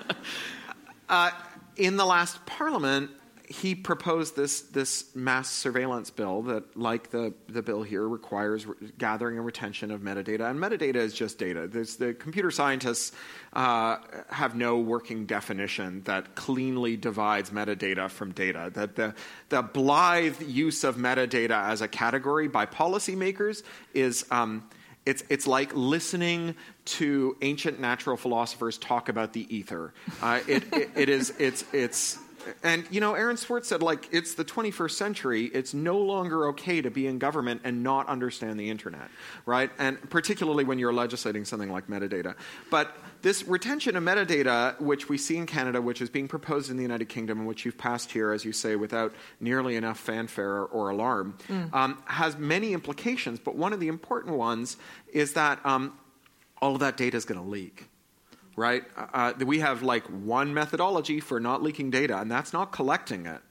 [1.09, 1.31] uh,
[1.75, 3.11] in the last Parliament,
[3.47, 8.75] he proposed this this mass surveillance bill that, like the the bill here, requires re-
[8.97, 10.49] gathering and retention of metadata.
[10.49, 11.67] And metadata is just data.
[11.67, 13.13] There's, the computer scientists
[13.53, 13.97] uh,
[14.29, 18.69] have no working definition that cleanly divides metadata from data.
[18.73, 19.15] That the
[19.47, 24.25] the blithe use of metadata as a category by policymakers is.
[24.29, 24.69] Um,
[25.05, 29.93] it's, it's like listening to ancient natural philosophers talk about the ether.
[30.21, 32.19] Uh, it, it, it is, it's, it's,
[32.63, 35.45] and you know, Aaron Swartz said, like, it's the 21st century.
[35.45, 39.09] It's no longer okay to be in government and not understand the internet,
[39.45, 39.71] right?
[39.79, 42.35] And particularly when you're legislating something like metadata.
[42.69, 46.77] But this retention of metadata, which we see in Canada, which is being proposed in
[46.77, 50.63] the United Kingdom, and which you've passed here, as you say, without nearly enough fanfare
[50.65, 51.73] or alarm, mm.
[51.73, 53.39] um, has many implications.
[53.39, 54.77] But one of the important ones
[55.11, 55.97] is that um,
[56.61, 57.89] all of that data is going to leak
[58.57, 58.83] right?
[58.97, 63.25] Uh, uh we have like one methodology for not leaking data, and that's not collecting
[63.25, 63.41] it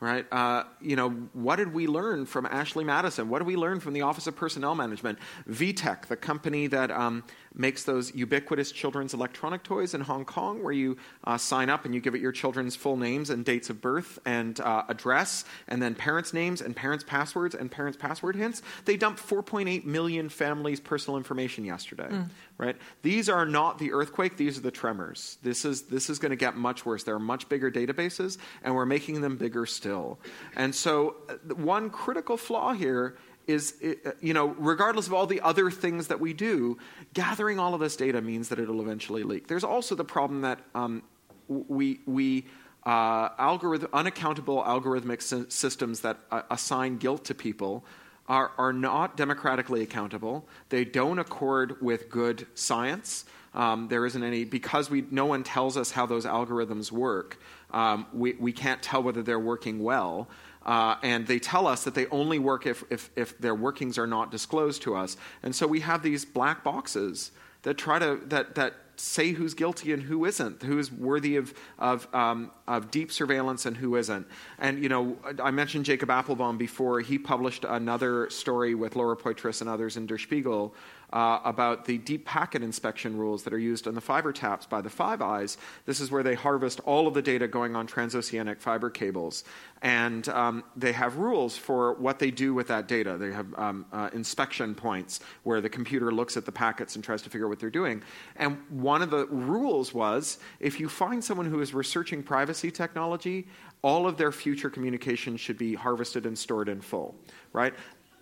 [0.00, 0.26] right?
[0.30, 3.28] Uh, you know, what did we learn from Ashley Madison?
[3.28, 5.18] What did we learn from the Office of Personnel Management?
[5.50, 10.72] VTech, the company that um, makes those ubiquitous children's electronic toys in Hong Kong, where
[10.72, 13.80] you uh, sign up and you give it your children's full names and dates of
[13.80, 18.62] birth and uh, address, and then parents' names and parents' passwords and parents' password hints.
[18.84, 22.28] They dumped 4.8 million families' personal information yesterday, mm.
[22.56, 22.76] right?
[23.02, 25.38] These are not the earthquake; these are the tremors.
[25.42, 27.04] This is this is going to get much worse.
[27.04, 30.18] There are much bigger databases, and we're making them bigger still.
[30.56, 33.16] And so, uh, one critical flaw here
[33.48, 36.78] is, uh, you know, regardless of all the other things that we do,
[37.14, 39.48] gathering all of this data means that it'll eventually leak.
[39.48, 41.02] There's also the problem that um,
[41.48, 42.46] we, we
[42.84, 47.84] uh, algorithm, unaccountable algorithmic systems that uh, assign guilt to people
[48.28, 50.46] are, are not democratically accountable.
[50.68, 53.24] They don't accord with good science.
[53.54, 57.38] Um, there isn't any, because we, no one tells us how those algorithms work
[57.70, 60.28] um, we, we can't tell whether they're working well.
[60.68, 64.06] Uh, and they tell us that they only work if, if, if their workings are
[64.06, 65.16] not disclosed to us.
[65.42, 69.94] And so we have these black boxes that try to, that, that say who's guilty
[69.94, 74.26] and who isn't, who is worthy of of, um, of deep surveillance and who isn't.
[74.58, 77.00] And you know, I mentioned Jacob Appelbaum before.
[77.00, 80.74] He published another story with Laura Poitras and others in Der Spiegel
[81.12, 84.80] uh, about the deep packet inspection rules that are used on the fiber taps by
[84.80, 85.56] the Five Eyes.
[85.86, 89.44] This is where they harvest all of the data going on transoceanic fiber cables.
[89.80, 93.16] And um, they have rules for what they do with that data.
[93.16, 97.22] They have um, uh, inspection points where the computer looks at the packets and tries
[97.22, 98.02] to figure out what they're doing.
[98.36, 103.46] And one of the rules was if you find someone who is researching privacy technology,
[103.82, 107.14] all of their future communication should be harvested and stored in full,
[107.52, 107.72] right?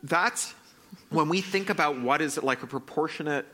[0.02, 0.54] That's
[1.10, 3.46] when we think about what is like a proportionate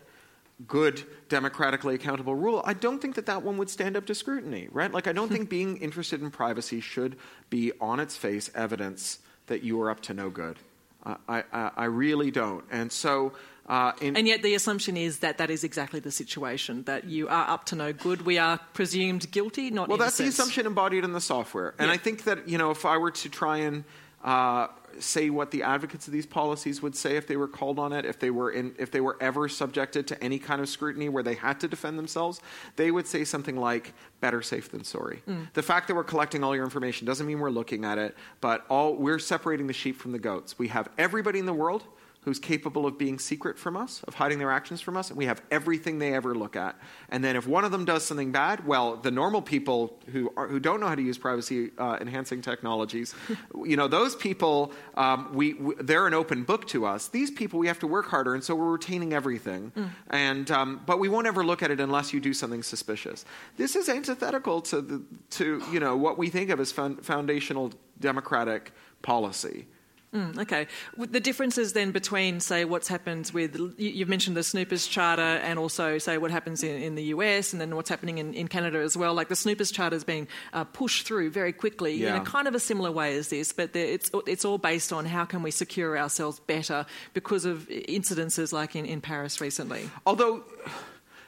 [0.67, 4.69] good democratically accountable rule i don't think that that one would stand up to scrutiny
[4.71, 4.93] right?
[4.93, 7.17] Like i don't think being interested in privacy should
[7.51, 10.59] be on its face evidence that you are up to no good.
[11.05, 12.65] Uh, I, I, I, really don't.
[12.71, 13.33] And so
[13.67, 17.27] uh, in, and yet the assumption is that that is exactly the situation that you
[17.29, 18.23] are up to no good.
[18.23, 21.75] We are presumed guilty not well that's the assumption embodied in the software.
[21.79, 21.95] And yeah.
[21.95, 23.85] i think that you know if i were to try and
[24.23, 24.69] uh,
[25.01, 28.05] say what the advocates of these policies would say if they were called on it,
[28.05, 31.23] if they were in, if they were ever subjected to any kind of scrutiny where
[31.23, 32.41] they had to defend themselves,
[32.77, 35.53] they would say something like "better safe than sorry." Mm.
[35.53, 38.65] The fact that we're collecting all your information doesn't mean we're looking at it, but
[38.69, 40.59] all we're separating the sheep from the goats.
[40.59, 41.85] We have everybody in the world
[42.23, 45.27] who's capable of being secret from us, of hiding their actions from us, and we
[45.27, 46.79] have everything they ever look at.
[47.09, 50.47] And then if one of them does something bad, well, the normal people who are,
[50.47, 53.15] who don't know how to use privacy uh, enhancing technologies,
[53.65, 57.09] you know, those people, um, we, we, they're an open book to us.
[57.09, 59.73] These people, we have to work harder, and so we're retaining everything.
[59.77, 59.91] Mm.
[60.11, 63.25] And um, but we won't ever look at it unless you do something suspicious.
[63.57, 68.73] This is antithetical to the, to you know what we think of as foundational democratic
[69.03, 69.67] policy.
[70.15, 70.67] Mm, okay.
[70.99, 75.97] The differences then between, say, what's happened with, you've mentioned the Snoopers Charter and also,
[75.97, 78.95] say, what happens in, in the US and then what's happening in, in, Canada as
[78.95, 79.15] well.
[79.15, 82.15] Like the Snoopers Charter is being uh, pushed through very quickly yeah.
[82.15, 85.07] in a kind of a similar way as this, but it's, it's all based on
[85.07, 86.85] how can we secure ourselves better
[87.15, 89.89] because of incidences like in, in Paris recently.
[90.05, 90.45] Although,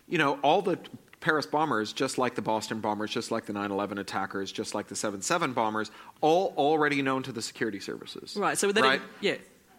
[0.07, 0.79] you know, all the
[1.25, 4.89] Paris bombers, just like the Boston bombers, just like the 9 11 attackers, just like
[4.89, 8.37] the 7 7 bombers, all already known to the security services.
[8.37, 8.59] Right.
[8.59, 9.01] So, right?
[9.23, 9.37] yeah.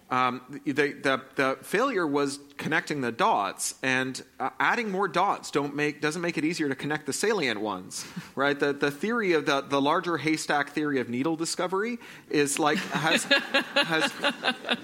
[0.09, 5.75] Um, the, the, the, failure was connecting the dots, and uh, adding more dots don't
[5.75, 8.59] make, doesn't make it easier to connect the salient ones, right?
[8.59, 11.97] The, the theory of the, the larger haystack theory of needle discovery
[12.29, 13.23] is like has,
[13.75, 14.11] has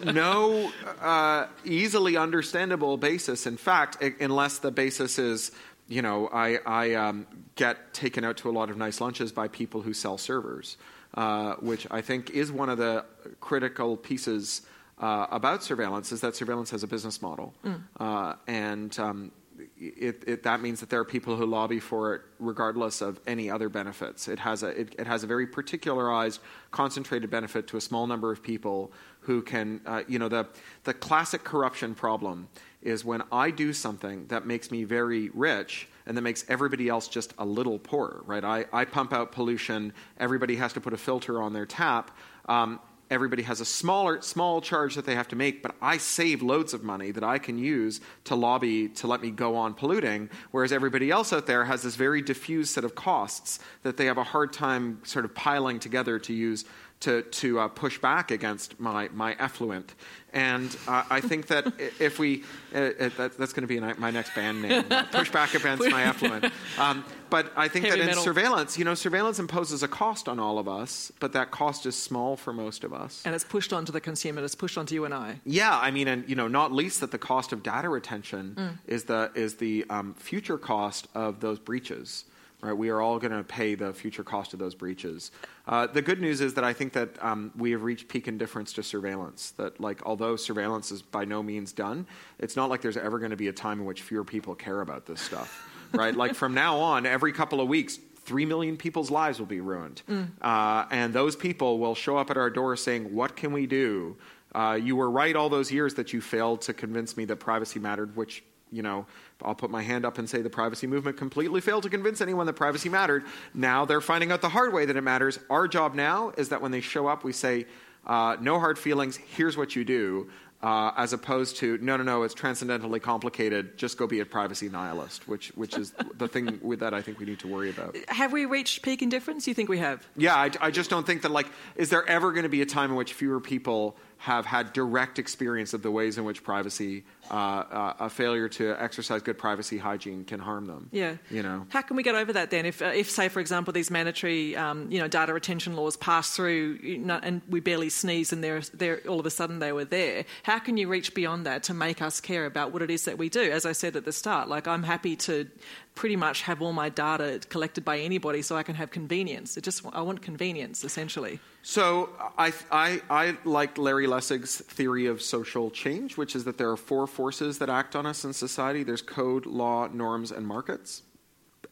[0.03, 3.45] no uh, easily understandable basis.
[3.45, 5.51] In fact, unless the basis is
[5.91, 9.49] you know, I, I um, get taken out to a lot of nice lunches by
[9.49, 10.77] people who sell servers,
[11.15, 13.03] uh, which I think is one of the
[13.41, 14.61] critical pieces
[14.99, 17.81] uh, about surveillance is that surveillance has a business model, mm.
[17.99, 19.31] uh, and um,
[19.77, 23.49] it, it, that means that there are people who lobby for it regardless of any
[23.49, 24.27] other benefits.
[24.27, 26.39] It has a it, it has a very particularized,
[26.69, 30.47] concentrated benefit to a small number of people who can, uh, you know, the
[30.83, 32.47] the classic corruption problem
[32.81, 37.07] is when I do something that makes me very rich and that makes everybody else
[37.07, 38.43] just a little poorer, right?
[38.43, 42.17] I, I pump out pollution, everybody has to put a filter on their tap.
[42.47, 42.79] Um,
[43.11, 46.73] everybody has a smaller small charge that they have to make but i save loads
[46.73, 50.71] of money that i can use to lobby to let me go on polluting whereas
[50.71, 54.23] everybody else out there has this very diffuse set of costs that they have a
[54.23, 56.63] hard time sort of piling together to use
[57.01, 59.93] to, to uh, push back against my, my effluent.
[60.33, 62.43] And uh, I think that if we,
[62.73, 65.89] uh, uh that, that's going to be my next band name, uh, push back against
[65.89, 66.45] my effluent.
[66.77, 68.23] Um, but I think Heavy that in metal.
[68.23, 71.95] surveillance, you know, surveillance imposes a cost on all of us, but that cost is
[71.95, 73.21] small for most of us.
[73.25, 75.39] And it's pushed onto the consumer, it's pushed onto you and I.
[75.43, 78.77] Yeah, I mean, and, you know, not least that the cost of data retention mm.
[78.85, 82.25] is the, is the um, future cost of those breaches.
[82.61, 85.31] Right, we are all going to pay the future cost of those breaches.
[85.67, 88.71] Uh, the good news is that I think that um, we have reached peak indifference
[88.73, 89.51] to surveillance.
[89.57, 92.05] That, like, although surveillance is by no means done,
[92.37, 94.81] it's not like there's ever going to be a time in which fewer people care
[94.81, 95.67] about this stuff.
[95.93, 99.59] right, like from now on, every couple of weeks, three million people's lives will be
[99.59, 100.27] ruined, mm.
[100.41, 104.17] uh, and those people will show up at our door saying, "What can we do?"
[104.53, 107.79] Uh, you were right all those years that you failed to convince me that privacy
[107.79, 109.05] mattered, which you know,
[109.43, 112.45] I'll put my hand up and say the privacy movement completely failed to convince anyone
[112.45, 113.25] that privacy mattered.
[113.53, 115.39] Now they're finding out the hard way that it matters.
[115.49, 117.65] Our job now is that when they show up, we say,
[118.05, 120.29] uh, no hard feelings, here's what you do.
[120.63, 123.75] Uh, as opposed to no, no, no, it's transcendently complicated.
[123.79, 127.17] Just go be a privacy nihilist, which which is the thing with that I think
[127.17, 127.97] we need to worry about.
[128.09, 129.47] Have we reached peak indifference?
[129.47, 130.07] You think we have?
[130.15, 132.67] Yeah, I, I just don't think that like is there ever going to be a
[132.67, 137.03] time in which fewer people have had direct experience of the ways in which privacy,
[137.31, 140.89] uh, uh, a failure to exercise good privacy hygiene can harm them.
[140.91, 141.15] Yeah.
[141.31, 141.65] You know.
[141.69, 142.67] How can we get over that then?
[142.67, 146.35] If, uh, if say, for example, these mandatory, um, you know, data retention laws pass
[146.35, 149.71] through, you know, and we barely sneeze, and they're, they're all of a sudden they
[149.71, 150.25] were there.
[150.43, 153.17] How can you reach beyond that to make us care about what it is that
[153.17, 153.41] we do?
[153.41, 155.47] As I said at the start, like I'm happy to
[155.95, 159.57] pretty much have all my data collected by anybody, so I can have convenience.
[159.57, 161.39] It just I want convenience essentially.
[161.63, 166.71] So I, I, I like Larry Lessig's theory of social change, which is that there
[166.71, 168.83] are four forces that act on us in society.
[168.83, 171.03] There's code, law, norms, and markets.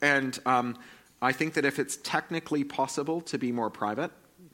[0.01, 0.77] And um,
[1.21, 4.11] I think that if it's technically possible to be more private,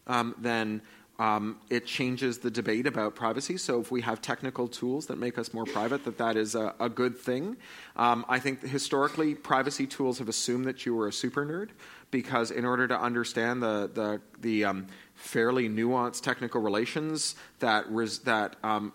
[0.08, 0.82] um, then
[1.18, 3.58] um, it changes the debate about privacy.
[3.58, 6.76] So if we have technical tools that make us more private, that that is a,
[6.80, 7.58] a good thing.
[7.96, 11.70] Um, I think historically, privacy tools have assumed that you were a super nerd
[12.12, 18.20] because in order to understand the the the um, fairly nuanced technical relations that res-
[18.20, 18.92] that um,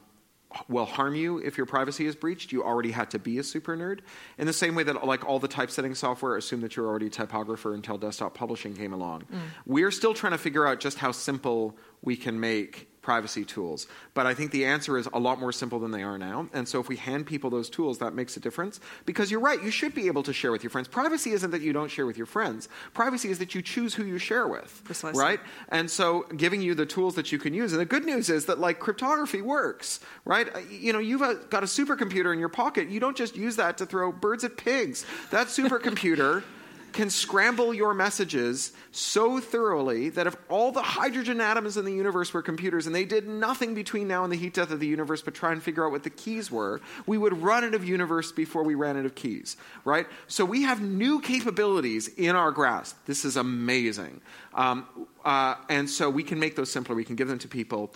[0.69, 3.77] will harm you if your privacy is breached, you already had to be a super
[3.77, 4.01] nerd.
[4.39, 7.11] In the same way that like all the typesetting software assumed that you're already a
[7.11, 9.23] typographer until desktop publishing came along.
[9.23, 9.39] Mm.
[9.67, 13.87] We're still trying to figure out just how simple we can make privacy tools.
[14.15, 16.49] But I think the answer is a lot more simple than they are now.
[16.53, 18.79] And so if we hand people those tools, that makes a difference.
[19.07, 20.87] Because you're right, you should be able to share with your friends.
[20.87, 22.69] Privacy isn't that you don't share with your friends.
[22.93, 24.83] Privacy is that you choose who you share with.
[24.85, 25.21] Precisely.
[25.21, 25.41] Right?
[25.71, 27.73] And so giving you the tools that you can use.
[27.73, 30.55] And the good news is that like cryptography works, right?
[30.55, 32.91] Uh, you know, you've uh, got a supercomputer in your pocket.
[32.91, 35.07] You don't just use that to throw birds at pigs.
[35.31, 36.43] That supercomputer
[36.93, 42.33] can scramble your messages so thoroughly that if all the hydrogen atoms in the universe
[42.33, 45.23] were computers and they did nothing between now and the heat death of the universe
[45.23, 48.33] but try and figure out what the keys were, we would run out of universe
[48.33, 50.07] before we ran out of keys, right?
[50.27, 52.97] So we have new capabilities in our grasp.
[53.07, 54.21] This is amazing.
[54.55, 54.87] Um,
[55.25, 57.93] uh, and so we can make those simpler, we can give them to people.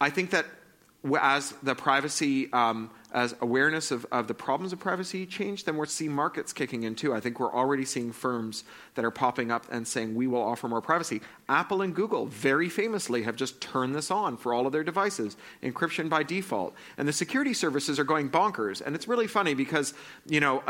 [0.00, 0.46] I think that
[1.20, 5.86] as the privacy um, as awareness of, of the problems of privacy change, then we're
[5.86, 7.14] seeing markets kicking in too.
[7.14, 8.64] I think we're already seeing firms
[8.96, 11.20] that are popping up and saying we will offer more privacy.
[11.48, 15.36] Apple and Google, very famously, have just turned this on for all of their devices,
[15.62, 16.74] encryption by default.
[16.98, 18.82] And the security services are going bonkers.
[18.84, 19.94] And it's really funny because,
[20.26, 20.62] you know,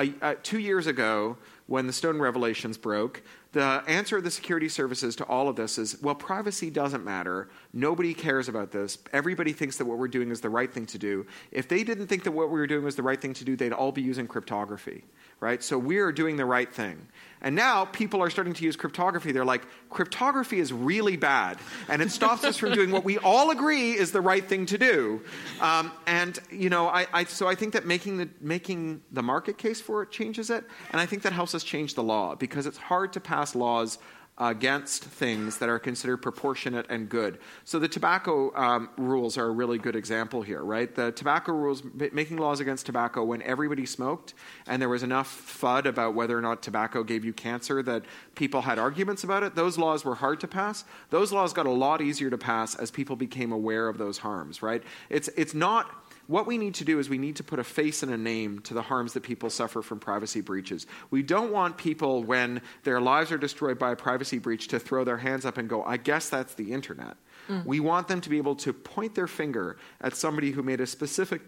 [0.43, 3.23] two years ago, when the Snowden revelations broke,
[3.55, 7.49] the answer of the security services to all of this is well, privacy doesn't matter.
[7.73, 8.99] Nobody cares about this.
[9.13, 11.25] Everybody thinks that what we're doing is the right thing to do.
[11.53, 13.57] If they didn't think that what we were doing was the right thing to do,
[13.57, 15.05] they'd all be using cryptography,
[15.39, 15.63] right?
[15.63, 17.07] So we are doing the right thing.
[17.45, 19.31] And now people are starting to use cryptography.
[19.31, 23.51] They're like, cryptography is really bad, and it stops us from doing what we all
[23.51, 25.21] agree is the right thing to do.
[25.61, 29.59] Um, and you know, I, I, so I think that making the making the market
[29.59, 32.67] case for it changes it, and I think that helps us change the law because
[32.67, 33.99] it's hard to pass laws
[34.37, 37.39] against things that are considered proportionate and good.
[37.65, 40.93] So the tobacco um, rules are a really good example here, right?
[40.93, 44.35] The tobacco rules, making laws against tobacco when everybody smoked
[44.67, 45.29] and there was enough
[45.61, 48.03] FUD about whether or not tobacco gave you cancer that
[48.35, 50.85] people had arguments about it, those laws were hard to pass.
[51.11, 54.63] Those laws got a lot easier to pass as people became aware of those harms,
[54.63, 54.83] right?
[55.11, 58.03] It's, it's not what we need to do is we need to put a face
[58.03, 60.87] and a name to the harms that people suffer from privacy breaches.
[61.11, 65.05] We don't want people, when their lives are destroyed by a privacy breach, to throw
[65.05, 67.17] their hands up and go, I guess that's the internet.
[67.49, 67.67] Mm.
[67.67, 70.87] We want them to be able to point their finger at somebody who made a
[70.87, 71.43] specific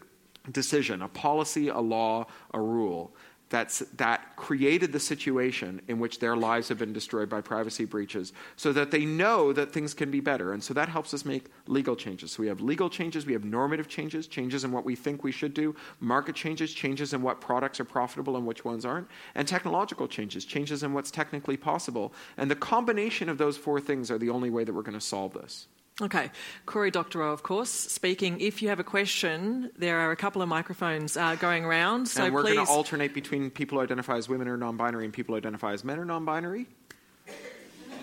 [0.53, 3.15] decision, a policy, a law, a rule,
[3.49, 8.33] that's, that created the situation in which their lives have been destroyed by privacy breaches
[8.57, 10.53] so that they know that things can be better.
[10.53, 12.33] And so that helps us make legal changes.
[12.33, 15.31] So we have legal changes, we have normative changes, changes in what we think we
[15.31, 19.47] should do, market changes, changes in what products are profitable and which ones aren't, and
[19.47, 22.13] technological changes, changes in what's technically possible.
[22.37, 25.01] And the combination of those four things are the only way that we're going to
[25.01, 25.69] solve this.
[26.03, 26.31] Okay,
[26.67, 28.39] Cory Doctorow, of course, speaking.
[28.41, 32.07] If you have a question, there are a couple of microphones uh, going around.
[32.07, 35.15] So and we're going to alternate between people who identify as women or non-binary and
[35.15, 36.67] people who identify as men or non-binary.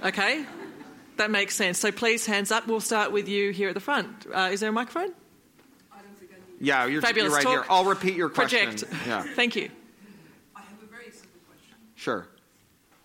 [0.04, 0.44] Okay,
[1.18, 1.78] that makes sense.
[1.78, 2.66] So please, hands up.
[2.68, 4.26] We'll start with you here at the front.
[4.34, 5.14] Uh, is there a microphone?
[5.92, 6.38] I don't think I.
[6.60, 7.30] Yeah, you're, Fabulous.
[7.30, 7.54] you're right Talk.
[7.54, 7.66] here.
[7.70, 8.70] I'll repeat your question.
[8.72, 8.92] Project.
[9.08, 9.22] Yeah.
[9.36, 9.70] Thank you.
[10.56, 11.76] I have a very simple question.
[11.96, 12.28] Sure.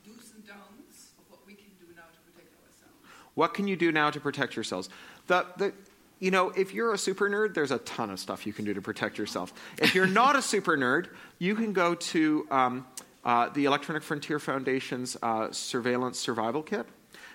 [0.07, 2.97] Do's and don'ts of what we can do now to protect ourselves.
[3.39, 4.89] What can you do now to protect yourselves?
[5.29, 5.73] The, the,
[6.19, 8.75] you know, if you're a super nerd, there's a ton of stuff you can do
[8.75, 9.53] to protect yourself.
[9.81, 11.07] If you're not a super nerd,
[11.39, 12.87] you can go to um,
[13.25, 16.85] uh, the Electronic Frontier Foundation's uh, Surveillance Survival Kit.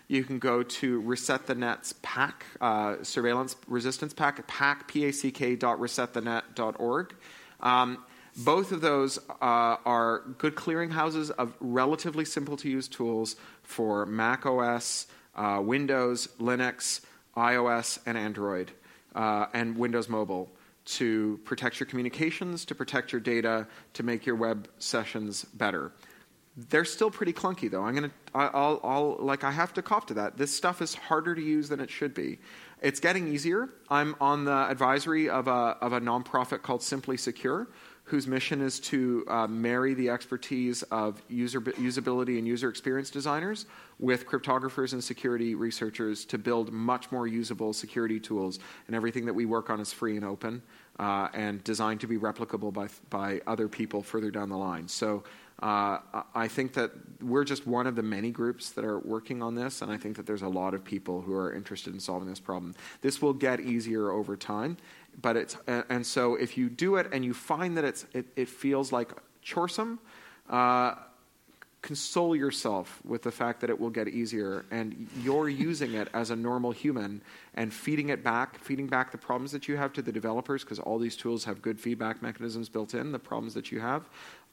[0.09, 5.79] You can go to Reset the Net's Pack, uh, Surveillance Resistance Pack, Pack, P-A-C-K dot
[5.79, 7.15] resetthenet.org.
[7.61, 8.03] Um,
[8.35, 14.45] both of those uh, are good clearinghouses of relatively simple to use tools for Mac
[14.45, 17.01] OS, uh, Windows, Linux,
[17.35, 18.71] iOS, and Android.
[19.15, 20.51] uh, and Windows Mobile
[20.85, 25.91] to protect your communications, to protect your data, to make your web sessions better.
[26.69, 27.83] They're still pretty clunky, though.
[27.83, 30.37] I'm gonna, I'll, I'll, like, I have to cop to that.
[30.37, 32.39] This stuff is harder to use than it should be.
[32.81, 33.69] It's getting easier.
[33.89, 37.69] I'm on the advisory of a, of a nonprofit called Simply Secure,
[38.05, 43.65] whose mission is to uh, marry the expertise of user, usability and user experience designers
[43.97, 48.59] with cryptographers and security researchers to build much more usable security tools.
[48.87, 50.61] And everything that we work on is free and open
[50.99, 54.87] uh, and designed to be replicable by, by other people further down the line.
[54.87, 55.23] So
[55.61, 55.99] uh,
[56.35, 56.91] I think that
[57.21, 60.17] we're just one of the many groups that are working on this, and I think
[60.17, 62.75] that there's a lot of people who are interested in solving this problem.
[63.01, 64.75] This will get easier over time,
[65.21, 68.49] but it's and so if you do it and you find that it's it, it
[68.49, 69.11] feels like
[69.45, 69.99] choresome.
[70.49, 70.95] Uh,
[71.81, 76.29] console yourself with the fact that it will get easier and you're using it as
[76.29, 77.21] a normal human
[77.55, 80.79] and feeding it back feeding back the problems that you have to the developers because
[80.79, 84.07] all these tools have good feedback mechanisms built in the problems that you have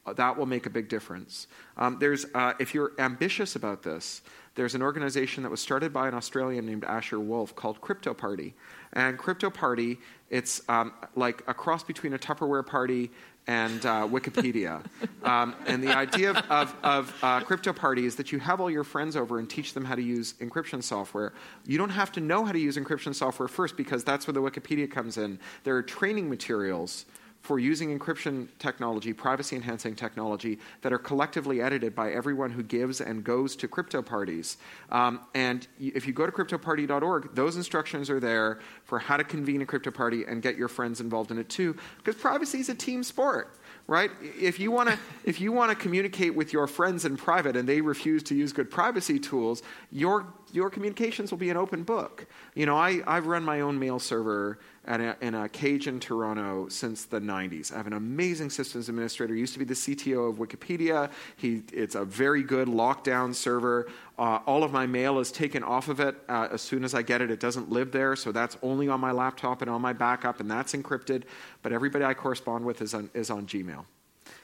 [0.05, 1.47] uh, that will make a big difference.
[1.77, 4.21] Um, there's, uh, if you're ambitious about this,
[4.55, 8.55] there's an organization that was started by an Australian named Asher Wolf called Crypto Party.
[8.93, 13.11] And Crypto Party, it's um, like a cross between a Tupperware party
[13.47, 14.83] and uh, Wikipedia.
[15.23, 18.71] Um, and the idea of, of, of uh, Crypto Party is that you have all
[18.71, 21.31] your friends over and teach them how to use encryption software.
[21.67, 24.41] You don't have to know how to use encryption software first because that's where the
[24.41, 25.37] Wikipedia comes in.
[25.63, 27.05] There are training materials
[27.41, 33.01] for using encryption technology, privacy enhancing technology, that are collectively edited by everyone who gives
[33.01, 34.57] and goes to crypto parties.
[34.91, 39.61] Um, and if you go to cryptoparty.org, those instructions are there for how to convene
[39.61, 42.75] a crypto party and get your friends involved in it too, because privacy is a
[42.75, 44.11] team sport right?
[44.39, 47.67] If you want to if you want to communicate with your friends in private and
[47.67, 52.25] they refuse to use good privacy tools, your your communications will be an open book.
[52.55, 56.67] You know, I, I've run my own mail server a, in a cage in Toronto
[56.69, 57.71] since the 90s.
[57.71, 59.35] I have an amazing systems administrator.
[59.35, 61.11] Used to be the CTO of Wikipedia.
[61.37, 63.89] He, it's a very good lockdown server.
[64.17, 67.01] Uh, all of my mail is taken off of it uh, as soon as I
[67.01, 67.29] get it.
[67.29, 70.49] It doesn't live there, so that's only on my laptop and on my backup, and
[70.49, 71.23] that's encrypted.
[71.61, 73.85] But everybody I correspond with is on, is on Gmail.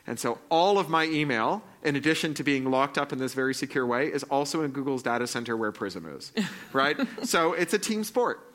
[0.05, 3.53] And so all of my email, in addition to being locked up in this very
[3.53, 6.31] secure way, is also in Google's data center where Prism is.
[6.73, 6.97] right?
[7.23, 8.53] so it's a team sport.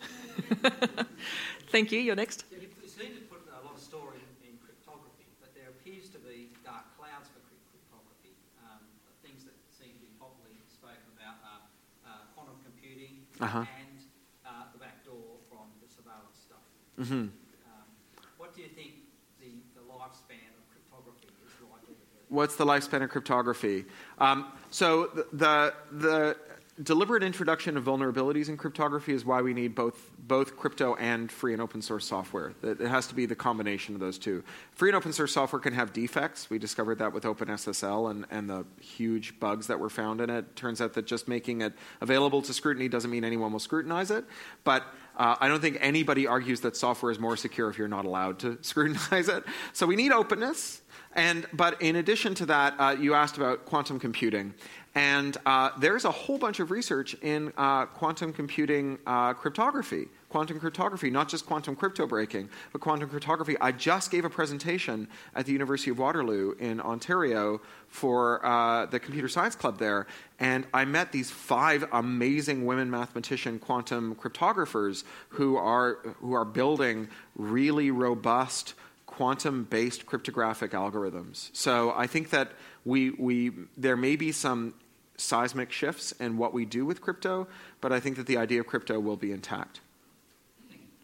[1.72, 2.04] Thank you.
[2.04, 2.44] You're next.
[2.52, 6.20] You seem to put a lot of store in, in cryptography, but there appears to
[6.20, 8.36] be dark clouds for cryptography.
[8.60, 8.84] Um,
[9.24, 11.64] things that seem to be popularly spoken about are
[12.04, 13.64] uh, quantum computing uh-huh.
[13.64, 13.96] and
[14.44, 16.60] uh, the back door from the surveillance stuff.
[17.00, 17.32] Mm-hmm.
[17.32, 17.88] Um,
[18.36, 19.08] what do you think
[19.40, 22.20] the, the lifespan of cryptography is likely to be?
[22.28, 23.88] what's the lifespan of cryptography?
[24.20, 26.36] Um, so the, the, the
[26.84, 31.52] deliberate introduction of vulnerabilities in cryptography is why we need both both crypto and free
[31.52, 32.52] and open source software.
[32.62, 34.44] It has to be the combination of those two.
[34.70, 36.48] Free and open source software can have defects.
[36.48, 40.54] We discovered that with OpenSSL and, and the huge bugs that were found in it.
[40.54, 44.24] Turns out that just making it available to scrutiny doesn't mean anyone will scrutinize it.
[44.62, 44.84] But
[45.16, 48.38] uh, I don't think anybody argues that software is more secure if you're not allowed
[48.40, 49.44] to scrutinize it.
[49.72, 50.82] So we need openness.
[51.14, 54.54] And, but in addition to that, uh, you asked about quantum computing.
[54.94, 60.60] And uh, there's a whole bunch of research in uh, quantum computing uh, cryptography, quantum
[60.60, 63.56] cryptography, not just quantum crypto breaking, but quantum cryptography.
[63.58, 69.00] I just gave a presentation at the University of Waterloo in Ontario for uh, the
[69.00, 70.06] Computer Science Club there,
[70.38, 77.08] and I met these five amazing women mathematician quantum cryptographers who are, who are building
[77.34, 78.74] really robust
[79.06, 81.50] quantum based cryptographic algorithms.
[81.54, 82.52] So I think that
[82.84, 84.74] we, we, there may be some
[85.22, 87.46] seismic shifts in what we do with crypto,
[87.80, 89.80] but I think that the idea of crypto will be intact.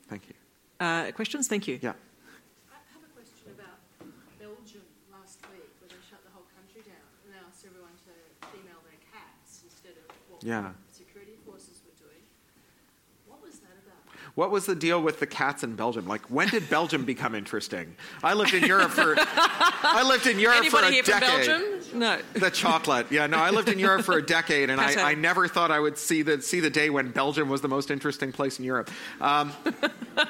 [0.09, 0.35] Thank you.
[0.81, 1.49] Uh, questions?
[1.49, 1.79] Thank you.
[1.83, 1.93] Yeah.
[2.71, 3.79] I have a question about
[4.39, 8.13] Belgium last week, where they shut the whole country down and asked everyone to
[8.57, 10.73] email their cats instead of what yeah.
[14.39, 16.07] What was the deal with the cats in Belgium?
[16.07, 17.97] Like, when did Belgium become interesting?
[18.23, 21.45] I lived in Europe for I lived in Europe Anybody for a here decade.
[21.45, 21.99] From Belgium?
[21.99, 22.21] No.
[22.35, 23.09] The chocolate.
[23.11, 25.81] Yeah, no, I lived in Europe for a decade, and I, I, never thought I
[25.81, 28.91] would see the see the day when Belgium was the most interesting place in Europe.
[29.21, 29.53] Um,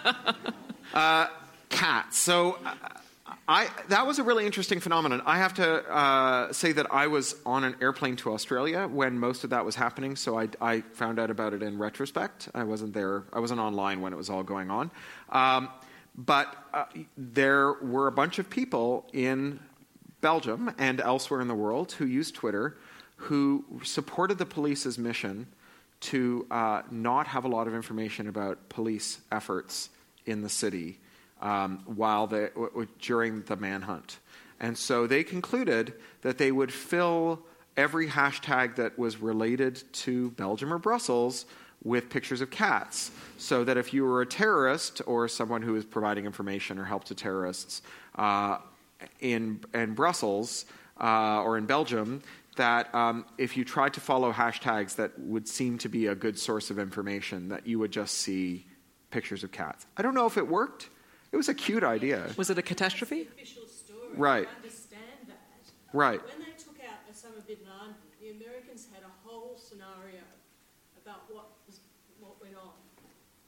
[0.94, 1.26] uh,
[1.68, 2.16] cats.
[2.16, 2.56] So.
[2.64, 2.76] Uh,
[3.50, 5.22] I, that was a really interesting phenomenon.
[5.24, 9.42] I have to uh, say that I was on an airplane to Australia when most
[9.42, 12.50] of that was happening, so I, I, found out about it in retrospect.
[12.54, 14.90] I wasn't there, I wasn't online when it was all going on.
[15.30, 15.70] Um,
[16.14, 16.84] but uh,
[17.16, 19.60] there were a bunch of people in
[20.20, 22.76] Belgium and elsewhere in the world who used Twitter
[23.16, 25.46] who supported the police's mission
[26.00, 29.88] to uh, not have a lot of information about police efforts
[30.26, 30.98] in the city
[31.40, 34.18] um, while w- w- during the manhunt.
[34.60, 37.40] And so they concluded that they would fill
[37.76, 41.46] every hashtag that was related to Belgium or Brussels
[41.84, 43.12] with pictures of cats.
[43.36, 47.04] So that if you were a terrorist or someone who was providing information or help
[47.04, 47.82] to terrorists
[48.16, 48.58] uh,
[49.20, 50.64] in, in Brussels
[51.00, 52.20] uh, or in Belgium,
[52.56, 56.36] that um, if you tried to follow hashtags that would seem to be a good
[56.36, 58.66] source of information, that you would just see
[59.10, 59.86] pictures of cats.
[59.96, 60.90] I don't know if it worked.
[61.32, 62.26] It was a cute idea.
[62.36, 63.28] Was it a catastrophe?
[63.44, 64.16] story.
[64.16, 64.48] Right.
[64.48, 65.40] I understand that.
[65.92, 66.20] Right.
[66.24, 70.24] When they took out Osama bin Laden, the Americans had a whole scenario
[71.04, 71.80] about what was
[72.20, 72.72] what went on.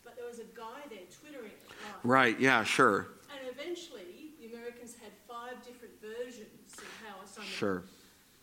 [0.05, 2.01] But there was a guy there twittering it live.
[2.05, 3.21] Right, yeah, sure.
[3.29, 7.45] And eventually, the Americans had five different versions of how Osama.
[7.45, 7.83] Sure.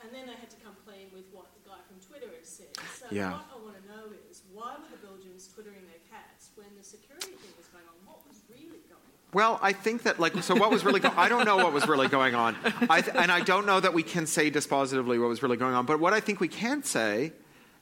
[0.02, 2.70] And then they had to come clean with what the guy from Twitter had said.
[3.02, 3.34] So Yeah.
[3.42, 6.86] what I want to know is why were the Belgians twittering their cats when the
[6.86, 7.98] security thing was going on?
[8.06, 9.17] What was really going on?
[9.34, 11.88] Well, I think that, like, so what was really go- I don't know what was
[11.88, 12.56] really going on.
[12.90, 15.74] I th- and I don't know that we can say dispositively what was really going
[15.76, 15.86] on.
[15.86, 17.34] But what I think we can say,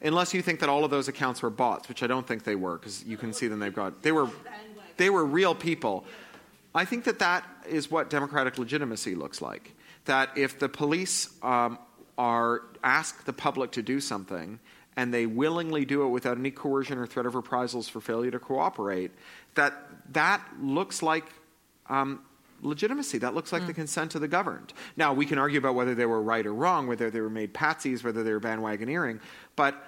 [0.02, 2.56] unless you think that all of those accounts were bots, which I don't think they
[2.56, 4.28] were, because you can see them, they've got, they were,
[4.98, 6.04] they were real people.
[6.74, 9.74] I think that that is what democratic legitimacy looks like.
[10.06, 11.78] That if the police um,
[12.18, 14.60] are ask the public to do something
[14.98, 18.40] and they willingly do it without any coercion or threat of reprisals for failure to
[18.40, 19.12] cooperate,
[19.56, 19.74] that
[20.12, 21.26] that looks like
[21.88, 22.22] um,
[22.62, 23.20] legitimacy.
[23.20, 24.74] That looks like the consent of the governed.
[24.98, 27.54] Now, we can argue about whether they were right or wrong, whether they were made
[27.54, 29.20] patsies, whether they were bandwagoneering,
[29.56, 29.86] but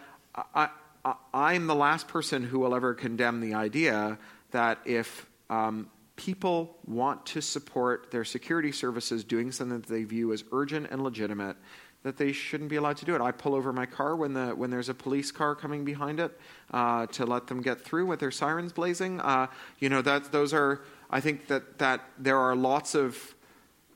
[0.54, 0.70] I,
[1.04, 4.18] I, I'm the last person who will ever condemn the idea
[4.52, 10.34] that if um, people want to support their security services doing something that they view
[10.34, 11.56] as urgent and legitimate,
[12.04, 13.22] that they shouldn't be allowed to do it.
[13.22, 16.40] I pull over my car when the when there's a police car coming behind it
[16.72, 19.20] uh, to let them get through with their sirens blazing.
[19.20, 19.48] Uh,
[19.80, 20.82] you know that those are.
[21.10, 23.34] I think that that there are lots of.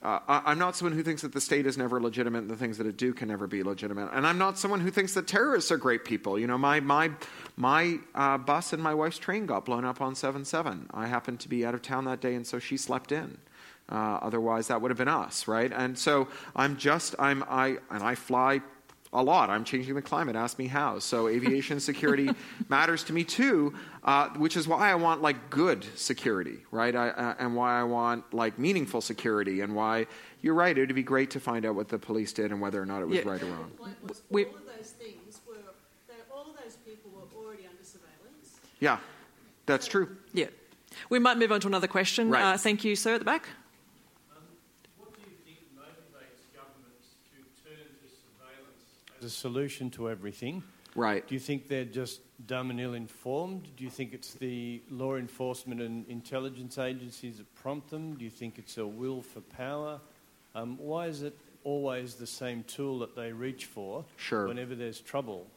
[0.04, 2.56] Uh, I- I'm not someone who thinks that the state is never legitimate and the
[2.58, 4.10] things that it do can never be legitimate.
[4.12, 6.40] And I'm not someone who thinks that terrorists are great people.
[6.40, 7.12] You know, my my
[7.56, 10.88] my uh, bus and my wife's train got blown up on 7/7.
[10.92, 13.38] I happened to be out of town that day, and so she slept in.
[13.92, 15.72] Uh, otherwise, that would have been us, right?
[15.74, 18.62] And so I'm just I'm I and I fly
[19.14, 19.50] a lot.
[19.50, 20.38] I'm changing the climate.
[20.38, 21.00] Ask me how.
[21.00, 22.30] So aviation security
[22.70, 23.74] matters to me too,
[24.06, 26.96] uh, which is why I want like good security, right?
[26.96, 30.08] I, uh, and why I want like meaningful security, and why
[30.42, 30.78] you're right.
[30.78, 33.02] It would be great to find out what the police did and whether or not
[33.02, 33.30] it was Yeah.
[33.30, 33.72] right or wrong.
[33.78, 35.56] The was We- all of those things were,
[36.08, 38.60] they, all of those people were already under surveillance.
[38.80, 39.00] Yeah,
[39.66, 40.16] that's true.
[40.34, 40.48] Yeah.
[41.10, 42.30] We might move on to another question.
[42.30, 42.54] Right.
[42.54, 43.48] Uh, thank you, sir, at the back.
[44.98, 48.08] What do you think motivates governments to turn to
[49.24, 50.64] a solution to everything?
[50.96, 51.26] Right.
[51.26, 53.70] Do you think they're just dumb and ill informed?
[53.78, 58.16] Do you think it's the law enforcement and intelligence agencies that prompt them?
[58.16, 60.00] Do you think it's a will for power?
[60.54, 64.48] Um, why is it always the same tool that they reach for Sure.
[64.48, 65.48] whenever there's trouble?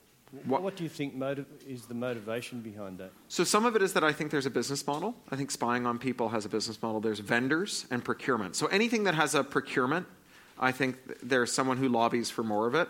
[0.45, 3.11] What- What, do you think motiv- is the motivation behind that?
[3.29, 5.17] So some of it is that I think there's a business model.
[5.31, 7.01] I think spying on people has a business model.
[7.01, 8.55] There's vendors and procurement.
[8.57, 10.07] So anything that has a procurement,
[10.59, 12.89] I think there's someone who lobbies for more of it.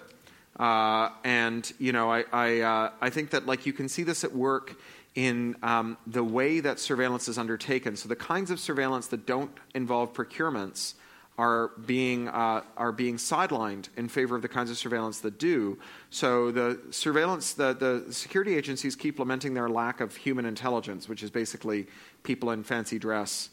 [0.59, 4.25] Uh, and you know, I I, uh, I think that like you can see this
[4.25, 4.77] at work
[5.15, 7.97] in um, the way that surveillance is undertaken.
[7.97, 10.95] So the kinds of surveillance that don't involve procurements
[11.37, 15.79] are being uh, are being sidelined in favor of the kinds of surveillance that do.
[16.11, 21.23] So the surveillance, the the security agencies keep lamenting their lack of human intelligence, which
[21.23, 21.87] is basically
[22.23, 23.51] people in fancy dress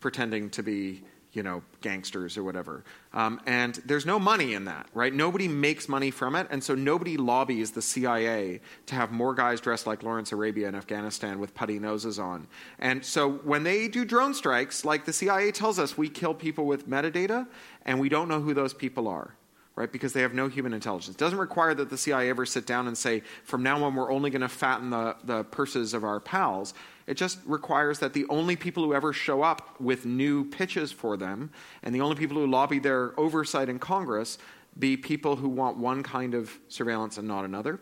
[0.00, 1.02] pretending to be
[1.32, 2.84] you know gangsters or whatever.
[3.12, 5.12] Um, and there's no money in that, right?
[5.12, 9.60] Nobody makes money from it, and so nobody lobbies the CIA to have more guys
[9.60, 12.46] dressed like Lawrence Arabia in Afghanistan with putty noses on.
[12.78, 16.66] And so when they do drone strikes, like the CIA tells us, we kill people
[16.66, 17.46] with metadata,
[17.84, 19.34] and we don't know who those people are
[19.74, 19.90] right?
[19.90, 21.14] Because they have no human intelligence.
[21.14, 24.12] It doesn't require that the CIA ever sit down and say, from now on, we're
[24.12, 26.74] only going to fatten the, the purses of our pals.
[27.06, 31.16] It just requires that the only people who ever show up with new pitches for
[31.16, 31.50] them
[31.82, 34.38] and the only people who lobby their oversight in Congress
[34.78, 37.80] be people who want one kind of surveillance and not another.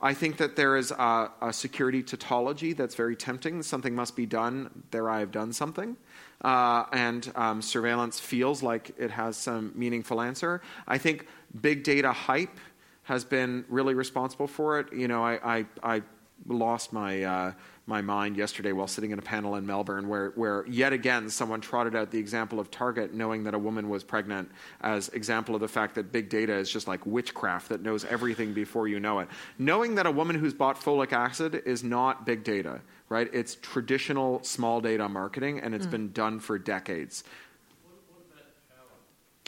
[0.00, 3.62] I think that there is a, a security tautology that's very tempting.
[3.62, 5.96] Something must be done, there I have done something.
[6.42, 10.62] Uh, and um, surveillance feels like it has some meaningful answer.
[10.86, 11.26] I think
[11.60, 12.58] big data hype
[13.02, 14.92] has been really responsible for it.
[14.92, 16.02] You know, I, I, I
[16.46, 17.52] lost my uh,
[17.86, 21.60] my mind yesterday while sitting in a panel in Melbourne, where where yet again someone
[21.60, 24.50] trotted out the example of Target knowing that a woman was pregnant
[24.82, 28.52] as example of the fact that big data is just like witchcraft that knows everything
[28.52, 29.28] before you know it.
[29.58, 33.28] Knowing that a woman who's bought folic acid is not big data, right?
[33.32, 35.90] It's traditional small data marketing, and it's mm.
[35.90, 37.24] been done for decades.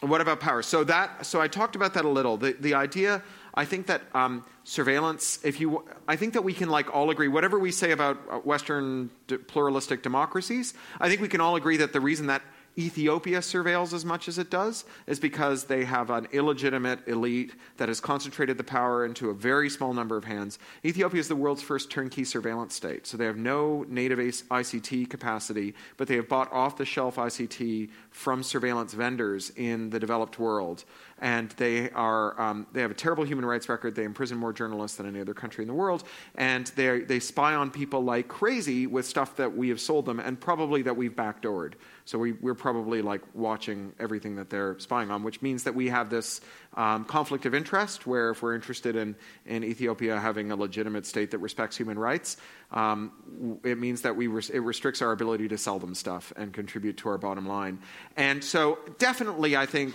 [0.02, 0.62] What about power?
[0.62, 2.38] So that so I talked about that a little.
[2.38, 3.22] The the idea
[3.54, 5.40] I think that um, surveillance.
[5.44, 7.28] If you, I think that we can like all agree.
[7.28, 9.10] Whatever we say about uh, Western
[9.48, 12.42] pluralistic democracies, I think we can all agree that the reason that
[12.78, 17.88] Ethiopia surveils as much as it does is because they have an illegitimate elite that
[17.88, 20.58] has concentrated the power into a very small number of hands.
[20.84, 23.06] Ethiopia is the world's first turnkey surveillance state.
[23.06, 27.90] So they have no native ICT capacity, but they have bought off the shelf ICT
[28.10, 30.84] from surveillance vendors in the developed world
[31.20, 33.94] and they are um, they have a terrible human rights record.
[33.94, 36.04] They imprison more journalists than any other country in the world,
[36.34, 40.18] and they they spy on people like crazy with stuff that we have sold them,
[40.18, 41.74] and probably that we've backdoored.
[42.04, 45.88] So we, we're probably like watching everything that they're spying on, which means that we
[45.88, 46.40] have this
[46.74, 51.30] um, conflict of interest where if we're interested in, in Ethiopia having a legitimate state
[51.30, 52.36] that respects human rights,
[52.72, 56.52] um, it means that we res- it restricts our ability to sell them stuff and
[56.52, 57.78] contribute to our bottom line.
[58.16, 59.94] And so definitely, I think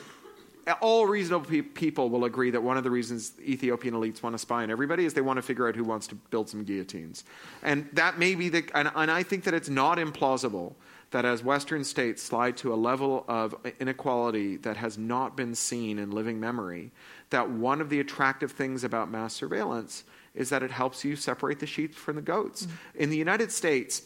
[0.82, 4.40] all reasonable pe- people will agree that one of the reasons Ethiopian elites want to
[4.40, 7.24] spy on everybody is they want to figure out who wants to build some guillotines.
[7.62, 10.74] And that may be the, and, and I think that it's not implausible
[11.12, 16.00] that as Western states slide to a level of inequality that has not been seen
[16.00, 16.92] in living memory,
[17.30, 20.04] that one of the attractive things about mass surveillance
[20.34, 22.66] is that it helps you separate the sheep from the goats.
[22.66, 23.02] Mm-hmm.
[23.04, 24.02] In the United States,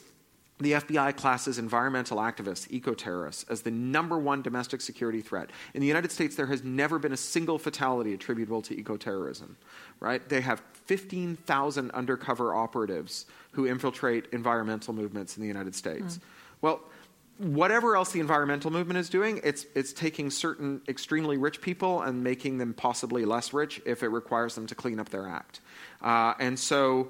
[0.59, 5.51] the FBI classes environmental activists, eco terrorists, as the number one domestic security threat.
[5.73, 9.55] In the United States, there has never been a single fatality attributable to eco terrorism.
[10.01, 10.27] Right?
[10.27, 16.17] They have 15,000 undercover operatives who infiltrate environmental movements in the United States.
[16.17, 16.21] Mm.
[16.61, 16.81] Well,
[17.37, 22.23] whatever else the environmental movement is doing, it's, it's taking certain extremely rich people and
[22.23, 25.61] making them possibly less rich if it requires them to clean up their act.
[26.01, 27.09] Uh, and so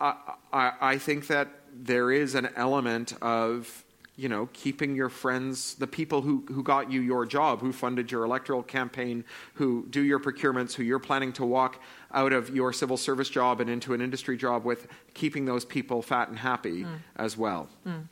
[0.00, 0.14] I,
[0.52, 3.84] I, I think that there is an element of
[4.20, 8.12] you know, keeping your friends, the people who, who got you your job, who funded
[8.12, 9.24] your electoral campaign,
[9.54, 11.80] who do your procurements, who you're planning to walk
[12.12, 16.02] out of your civil service job and into an industry job with, keeping those people
[16.02, 16.98] fat and happy mm.
[17.16, 17.70] as well.
[17.86, 18.08] Mm.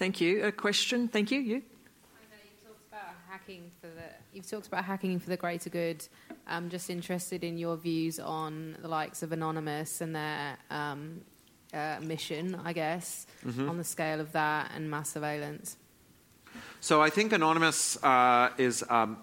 [0.00, 0.44] Thank you.
[0.44, 1.08] A question?
[1.08, 1.40] Thank you.
[1.40, 1.62] You?
[3.28, 6.02] hacking for the you've talked about hacking for the greater good.
[6.46, 11.20] I'm just interested in your views on the likes of Anonymous and their um,
[11.74, 13.68] uh, mission, I guess, mm-hmm.
[13.68, 15.76] on the scale of that and mass surveillance?
[16.80, 19.18] So I think Anonymous uh, is um,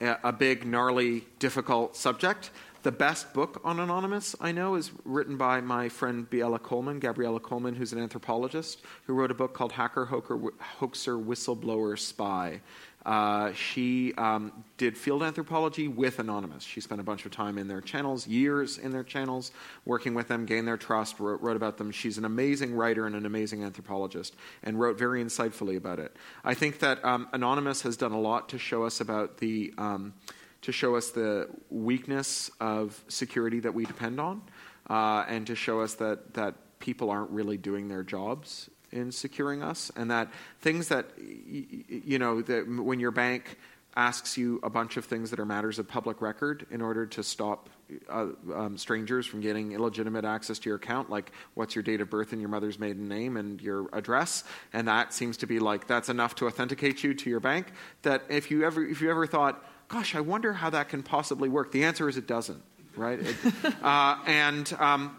[0.00, 2.50] a big, gnarly, difficult subject.
[2.82, 7.38] The best book on Anonymous I know is written by my friend Biella Coleman, Gabriella
[7.38, 10.36] Coleman, who's an anthropologist, who wrote a book called Hacker, Hoker,
[10.80, 12.60] Hoaxer, Whistleblower, Spy.
[13.06, 16.64] Uh, she um, did field anthropology with Anonymous.
[16.64, 19.52] She spent a bunch of time in their channels, years in their channels,
[19.84, 21.92] working with them, gained their trust, wrote, wrote, about them.
[21.92, 26.16] She's an amazing writer and an amazing anthropologist, and wrote very insightfully about it.
[26.44, 30.14] I think that um, Anonymous has done a lot to show us about the um,
[30.62, 34.42] to show us the weakness of security that we depend on,
[34.88, 39.62] uh, and to show us that that people aren't really doing their jobs in securing
[39.62, 43.58] us, and that things that you know that when your bank
[43.94, 47.22] asks you a bunch of things that are matters of public record in order to
[47.22, 47.68] stop
[48.08, 52.08] uh, um, strangers from getting illegitimate access to your account, like what's your date of
[52.08, 55.86] birth and your mother's maiden name and your address, and that seems to be like
[55.86, 57.66] that's enough to authenticate you to your bank.
[58.02, 61.48] That if you ever if you ever thought, gosh, I wonder how that can possibly
[61.48, 62.62] work, the answer is it doesn't,
[62.96, 63.18] right?
[63.20, 63.36] It,
[63.82, 65.16] uh, and um,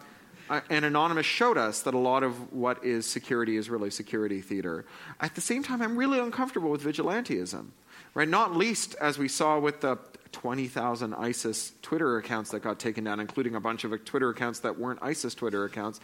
[0.50, 4.42] uh, and Anonymous showed us that a lot of what is security is really security
[4.42, 4.86] theater.
[5.20, 7.70] At the same time, I'm really uncomfortable with vigilantism,
[8.14, 8.28] right?
[8.28, 9.98] Not least as we saw with the
[10.34, 14.78] 20,000 ISIS Twitter accounts that got taken down, including a bunch of Twitter accounts that
[14.78, 16.00] weren't ISIS Twitter accounts.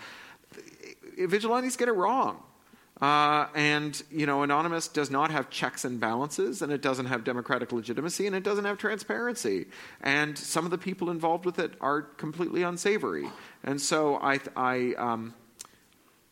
[1.17, 2.41] Vigilantes get it wrong.
[3.01, 7.23] Uh, and, you know, Anonymous does not have checks and balances, and it doesn't have
[7.23, 9.67] democratic legitimacy, and it doesn't have transparency.
[10.01, 13.29] And some of the people involved with it are completely unsavory.
[13.63, 15.33] And so I, I, um,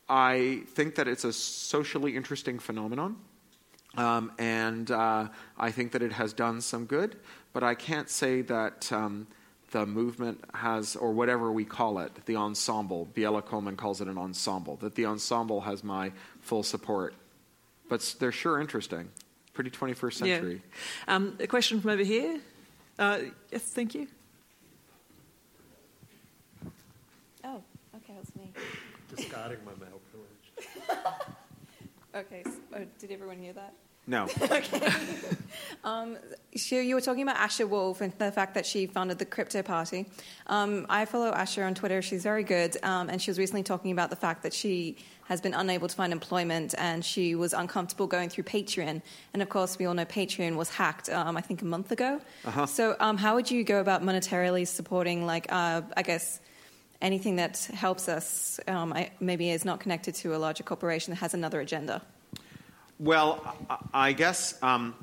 [0.09, 3.15] I think that it's a socially interesting phenomenon.
[3.95, 7.15] Um, and uh, I think that it has done some good,
[7.53, 9.27] but I can't say that um,
[9.71, 14.17] the movement has, or whatever we call it, the ensemble, Biella Coleman calls it an
[14.17, 16.11] ensemble, that the ensemble has my
[16.41, 17.13] full support.
[17.89, 19.09] But they're sure interesting.
[19.53, 20.61] Pretty 21st century.
[21.07, 21.15] Yeah.
[21.15, 22.39] Um, a question from over here.
[22.99, 23.19] Uh,
[23.51, 24.07] yes, thank you.
[27.43, 27.61] Oh,
[27.95, 28.51] okay, it's me.
[29.15, 31.07] discarding my male privilege.
[32.15, 33.73] Okay, so, oh, did everyone hear that?
[34.07, 34.23] No.
[34.41, 34.93] okay.
[35.83, 36.17] um,
[36.55, 39.61] she, you were talking about Asher Wolf and the fact that she founded the Crypto
[39.61, 40.05] Party.
[40.47, 42.01] Um, I follow Asher on Twitter.
[42.01, 42.77] She's very good.
[42.83, 45.95] Um, and she was recently talking about the fact that she has been unable to
[45.95, 49.01] find employment and she was uncomfortable going through Patreon.
[49.33, 52.21] And of course, we all know Patreon was hacked, um, I think, a month ago.
[52.45, 52.65] Uh-huh.
[52.65, 56.39] So, um, how would you go about monetarily supporting, like, uh, I guess,
[57.01, 61.17] anything that helps us, um, I, maybe is not connected to a larger corporation that
[61.17, 62.01] has another agenda?
[62.99, 63.55] Well,
[63.93, 64.95] I guess, um,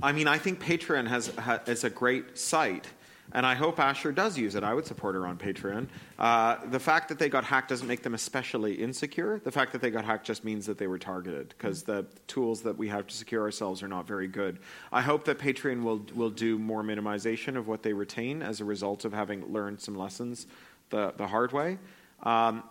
[0.00, 2.86] I mean, I think Patreon has, ha, is a great site,
[3.32, 4.62] and I hope Asher does use it.
[4.62, 5.88] I would support her on Patreon.
[6.16, 9.40] Uh, the fact that they got hacked doesn't make them especially insecure.
[9.42, 12.62] The fact that they got hacked just means that they were targeted, because the tools
[12.62, 14.60] that we have to secure ourselves are not very good.
[14.92, 18.64] I hope that Patreon will, will do more minimization of what they retain as a
[18.64, 20.46] result of having learned some lessons
[20.90, 21.78] the, the hard way.
[22.22, 22.62] Um,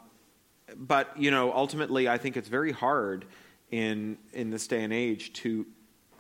[0.78, 3.26] but, you know, ultimately, I think it's very hard
[3.76, 5.66] in in this day and age to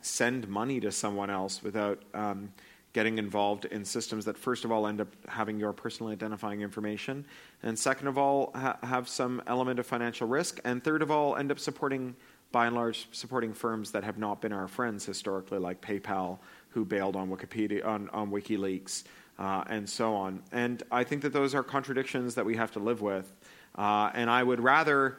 [0.01, 2.51] send money to someone else without um,
[2.91, 7.25] getting involved in systems that first of all end up having your personally identifying information
[7.63, 11.37] and second of all ha- have some element of financial risk and third of all
[11.37, 12.13] end up supporting
[12.51, 16.37] by and large supporting firms that have not been our friends historically like PayPal
[16.69, 19.03] who bailed on Wikipedia on, on WikiLeaks
[19.39, 20.41] uh, and so on.
[20.51, 23.33] And I think that those are contradictions that we have to live with
[23.75, 25.17] uh, and I would rather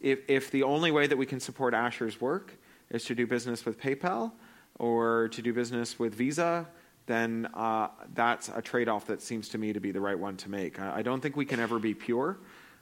[0.00, 2.54] if, if the only way that we can support Asher's work
[2.90, 4.32] is to do business with PayPal
[4.78, 6.66] or to do business with Visa,
[7.06, 10.36] then uh, that's a trade off that seems to me to be the right one
[10.36, 10.78] to make.
[10.78, 12.38] I, I don't think we can ever be pure.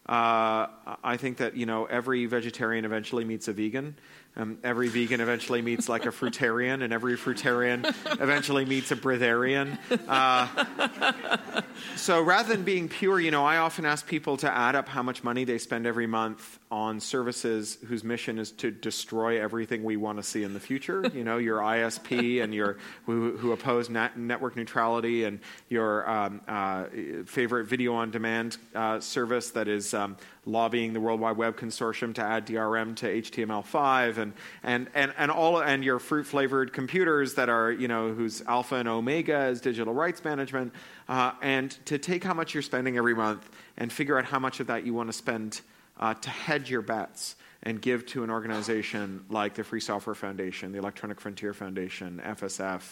[0.07, 0.69] Uh,
[1.03, 3.97] I think that you know every vegetarian eventually meets a vegan.
[4.39, 7.87] Um, every vegan eventually meets like a fruitarian, and every fruitarian
[8.21, 9.79] eventually meets a breatharian.
[10.07, 11.63] Uh,
[11.97, 15.03] so rather than being pure, you know, I often ask people to add up how
[15.03, 19.97] much money they spend every month on services whose mission is to destroy everything we
[19.97, 21.11] want to see in the future.
[21.15, 22.77] You know, your ISP and your
[23.07, 26.85] who, who oppose net, network neutrality and your um, uh,
[27.25, 30.17] favorite video on demand uh, service that is um,
[30.47, 34.33] lobbying the World Wide Web Consortium to add DRM to HTML5 and
[34.63, 38.77] and and, and all and your fruit flavored computers that are you know whose alpha
[38.77, 40.73] and omega is digital rights management
[41.09, 44.61] uh, and to take how much you're spending every month and figure out how much
[44.61, 45.61] of that you want to spend
[45.99, 50.71] uh, to hedge your bets and give to an organization like the Free Software Foundation,
[50.71, 52.83] the Electronic Frontier Foundation, FSF,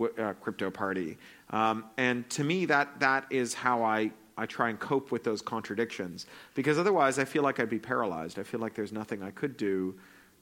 [0.00, 1.18] uh, Crypto Party.
[1.50, 5.42] Um, and to me, that, that is how I, I try and cope with those
[5.42, 6.26] contradictions.
[6.54, 8.38] Because otherwise, I feel like I'd be paralyzed.
[8.38, 9.94] I feel like there's nothing I could do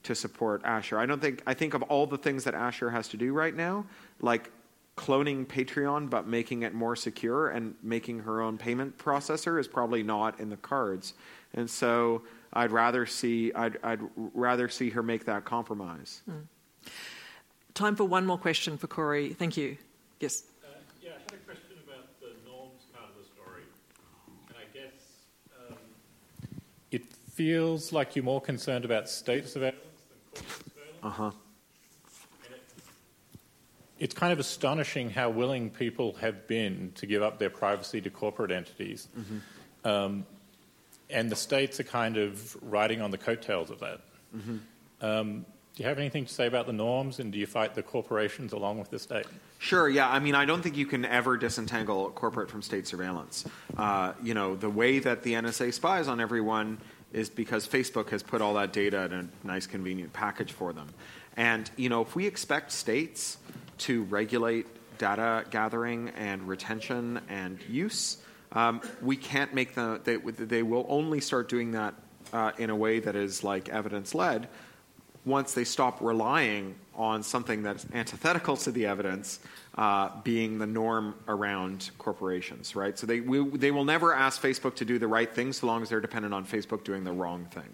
[0.03, 0.99] to support Asher.
[0.99, 3.55] I don't think, I think of all the things that Asher has to do right
[3.55, 3.85] now,
[4.21, 4.51] like
[4.97, 10.03] cloning Patreon but making it more secure and making her own payment processor is probably
[10.03, 11.15] not in the cards.
[11.55, 12.23] And so
[12.53, 16.23] I'd rather see I'd, I'd rather see her make that compromise.
[16.29, 16.43] Mm.
[17.75, 19.33] Time for one more question for Cory.
[19.33, 19.77] Thank you.
[20.19, 20.45] Yes.
[20.63, 20.69] Uh,
[21.01, 23.63] yeah, I had a question about the norms part of the story,
[24.49, 24.93] and I guess
[25.71, 25.77] um,
[26.91, 27.05] it
[27.41, 29.81] feels like you're more concerned about state surveillance
[30.35, 31.03] than surveillance.
[31.03, 31.31] Uh huh.
[33.99, 38.11] It's kind of astonishing how willing people have been to give up their privacy to
[38.11, 39.09] corporate entities.
[39.19, 39.89] Mm-hmm.
[39.89, 40.27] Um,
[41.09, 44.01] and the states are kind of riding on the coattails of that.
[44.37, 44.57] Mm-hmm.
[45.01, 47.83] Um, do you have anything to say about the norms, and do you fight the
[47.83, 49.25] corporations along with the state?
[49.59, 49.89] Sure.
[49.89, 50.11] Yeah.
[50.11, 53.47] I mean, I don't think you can ever disentangle corporate from state surveillance.
[53.79, 56.79] Uh, you know, the way that the NSA spies on everyone
[57.13, 60.89] is because Facebook has put all that data in a nice, convenient package for them.
[61.37, 63.39] And you know, if we expect states
[63.79, 64.67] to regulate
[64.99, 68.19] data gathering and retention and use,
[68.53, 70.01] um, we can't make them.
[70.05, 71.95] they, they will only start doing that
[72.33, 74.49] uh, in a way that is like evidence led
[75.25, 79.41] once they stop relying on something that's antithetical to the evidence
[79.79, 82.99] uh, being the norm around corporations, right?
[82.99, 85.81] So they, we, they will never ask Facebook to do the right thing so long
[85.81, 87.69] as they're dependent on Facebook doing the wrong thing.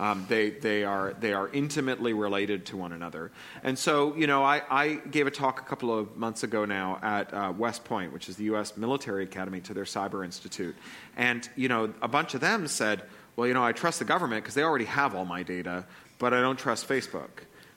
[0.00, 3.30] Um, they, they, are, they are intimately related to one another.
[3.62, 6.98] And so, you know, I, I gave a talk a couple of months ago now
[7.02, 8.76] at uh, West Point, which is the U.S.
[8.76, 10.74] military academy, to their cyber institute.
[11.16, 13.02] And, you know, a bunch of them said,
[13.36, 15.84] well, you know, I trust the government because they already have all my data,
[16.18, 17.28] but I don't trust Facebook.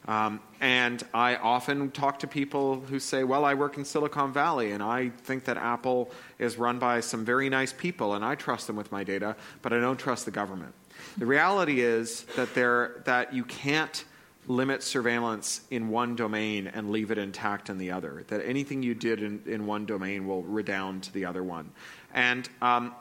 [0.07, 4.71] Um, and I often talk to people who say, Well, I work in Silicon Valley
[4.71, 8.67] and I think that Apple is run by some very nice people and I trust
[8.67, 10.73] them with my data, but I don't trust the government.
[11.17, 14.05] The reality is that, there, that you can't
[14.47, 18.93] limit surveillance in one domain and leave it intact in the other, that anything you
[18.93, 21.71] did in, in one domain will redound to the other one.
[22.13, 22.93] And um,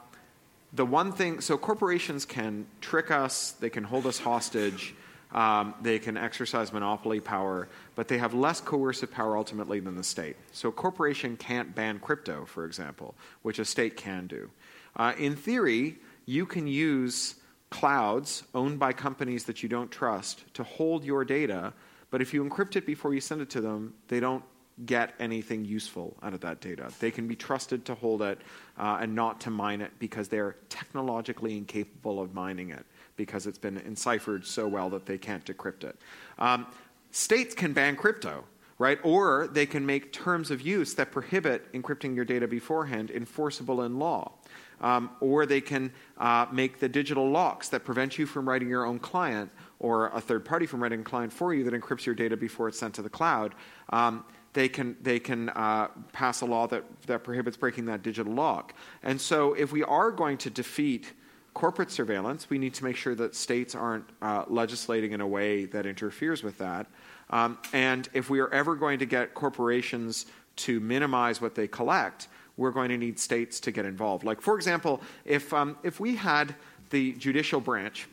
[0.72, 4.94] the one thing, so corporations can trick us, they can hold us hostage,
[5.34, 10.04] um, they can exercise monopoly power, but they have less coercive power ultimately than the
[10.04, 10.36] state.
[10.52, 14.50] So a corporation can't ban crypto, for example, which a state can do.
[14.96, 17.34] Uh, in theory, you can use
[17.68, 21.72] clouds owned by companies that you don't trust to hold your data,
[22.10, 24.44] but if you encrypt it before you send it to them, they don't
[24.86, 26.92] get anything useful out of that data.
[27.00, 28.40] They can be trusted to hold it
[28.78, 32.84] uh, and not to mine it because they're technologically incapable of mining it
[33.16, 35.96] because it's been enciphered so well that they can't decrypt it.
[36.38, 36.66] Um,
[37.10, 38.44] states can ban crypto,
[38.78, 38.98] right?
[39.02, 43.98] Or they can make terms of use that prohibit encrypting your data beforehand enforceable in
[43.98, 44.32] law.
[44.80, 48.84] Um, or they can uh, make the digital locks that prevent you from writing your
[48.84, 52.14] own client or a third party from writing a client for you that encrypts your
[52.14, 53.54] data before it's sent to the cloud.
[53.90, 58.32] Um, they can, they can uh, pass a law that, that prohibits breaking that digital
[58.32, 58.74] lock.
[59.02, 61.12] And so, if we are going to defeat
[61.54, 65.64] corporate surveillance, we need to make sure that states aren't uh, legislating in a way
[65.66, 66.86] that interferes with that.
[67.30, 70.26] Um, and if we are ever going to get corporations
[70.56, 74.24] to minimize what they collect, we're going to need states to get involved.
[74.24, 76.54] Like, for example, if, um, if we had
[76.90, 78.08] the judicial branch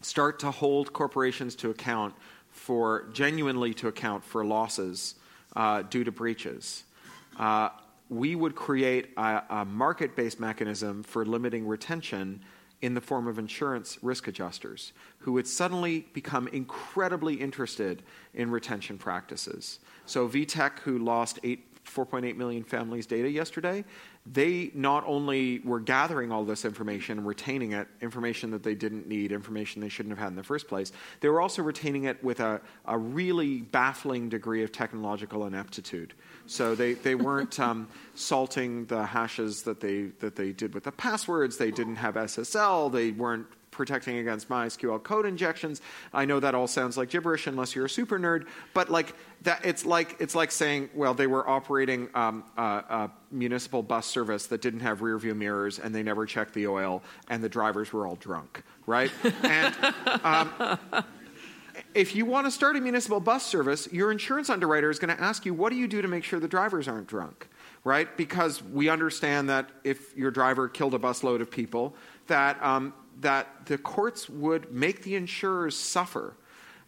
[0.00, 2.14] start to hold corporations to account
[2.50, 5.14] for genuinely to account for losses
[5.56, 6.84] uh, due to breaches,
[7.38, 7.68] uh,
[8.08, 12.42] we would create a, a market based mechanism for limiting retention
[12.82, 18.02] in the form of insurance risk adjusters who would suddenly become incredibly interested
[18.34, 19.78] in retention practices.
[20.04, 23.84] So, VTech, who lost eight 4.8 million families' data yesterday,
[24.24, 29.08] they not only were gathering all this information and retaining it, information that they didn't
[29.08, 32.22] need, information they shouldn't have had in the first place, they were also retaining it
[32.22, 36.14] with a, a really baffling degree of technological ineptitude.
[36.46, 40.92] So they, they weren't um, salting the hashes that they, that they did with the
[40.92, 45.80] passwords, they didn't have SSL, they weren't protecting against MySQL code injections.
[46.12, 49.64] I know that all sounds like gibberish unless you're a super nerd, but like that,
[49.64, 54.46] it's like it's like saying, well, they were operating um, a, a, municipal bus service
[54.48, 57.92] that didn't have rear view mirrors and they never checked the oil and the drivers
[57.92, 59.10] were all drunk, right?
[59.42, 59.74] and
[60.22, 61.04] um,
[61.94, 65.22] if you want to start a municipal bus service, your insurance underwriter is going to
[65.22, 67.48] ask you, what do you do to make sure the drivers aren't drunk?
[67.84, 68.16] Right?
[68.16, 71.94] Because we understand that if your driver killed a busload of people,
[72.28, 76.36] that um, that the courts would make the insurers suffer.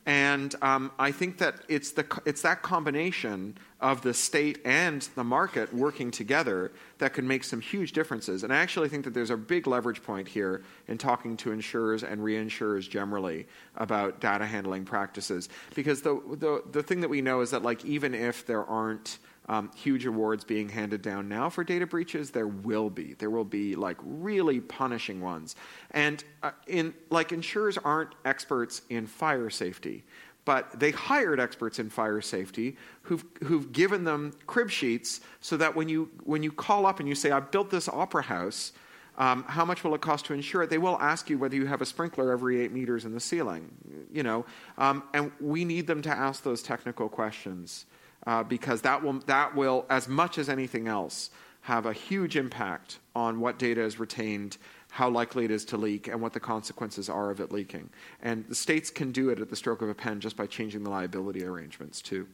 [0.06, 5.24] And um, I think that it's, the, it's that combination of the state and the
[5.24, 8.44] market working together that can make some huge differences.
[8.44, 12.02] And I actually think that there's a big leverage point here in talking to insurers
[12.02, 15.48] and reinsurers generally about data handling practices.
[15.74, 19.18] Because the, the, the thing that we know is that, like, even if there aren't
[19.48, 22.30] um, huge awards being handed down now for data breaches.
[22.30, 23.14] There will be.
[23.14, 25.56] There will be like really punishing ones.
[25.90, 30.04] And uh, in like insurers aren't experts in fire safety,
[30.44, 35.76] but they hired experts in fire safety who've who've given them crib sheets so that
[35.76, 38.72] when you when you call up and you say I built this opera house.
[39.16, 40.70] Um, how much will it cost to insure it?
[40.70, 43.70] They will ask you whether you have a sprinkler every eight meters in the ceiling,
[44.12, 44.44] you know,
[44.76, 47.86] um, and we need them to ask those technical questions
[48.26, 51.30] uh, because that will, that will, as much as anything else,
[51.62, 54.58] have a huge impact on what data is retained,
[54.90, 57.88] how likely it is to leak, and what the consequences are of it leaking.
[58.22, 60.84] And the states can do it at the stroke of a pen just by changing
[60.84, 62.26] the liability arrangements, too.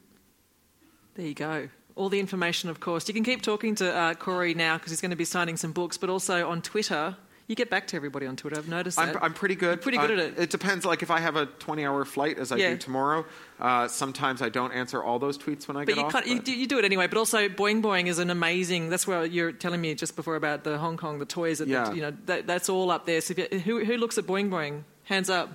[1.14, 1.68] There you go.
[1.96, 3.06] All the information, of course.
[3.08, 5.72] You can keep talking to uh, Cory now because he's going to be signing some
[5.72, 7.16] books, but also on Twitter
[7.50, 8.56] you get back to everybody on Twitter.
[8.56, 9.16] I've noticed that.
[9.16, 9.70] I'm, I'm pretty good.
[9.70, 10.38] You're pretty good uh, at it.
[10.38, 10.84] It depends.
[10.84, 12.70] Like if I have a 20-hour flight, as I yeah.
[12.70, 13.26] do tomorrow,
[13.58, 16.12] uh, sometimes I don't answer all those tweets when I but get you off.
[16.12, 17.08] But you, you do it anyway.
[17.08, 18.88] But also, Boing Boing is an amazing.
[18.88, 21.58] That's where you're telling me just before about the Hong Kong, the toys.
[21.58, 21.92] That, yeah.
[21.92, 23.20] you know, that, that's all up there.
[23.20, 24.84] So you, who, who looks at Boing Boing?
[25.04, 25.50] Hands up.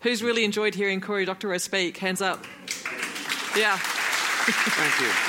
[0.00, 1.98] Who's really enjoyed hearing Cory Doctorow speak?
[1.98, 2.42] Hands up.
[3.54, 3.76] Yeah.
[3.76, 5.27] Thank you.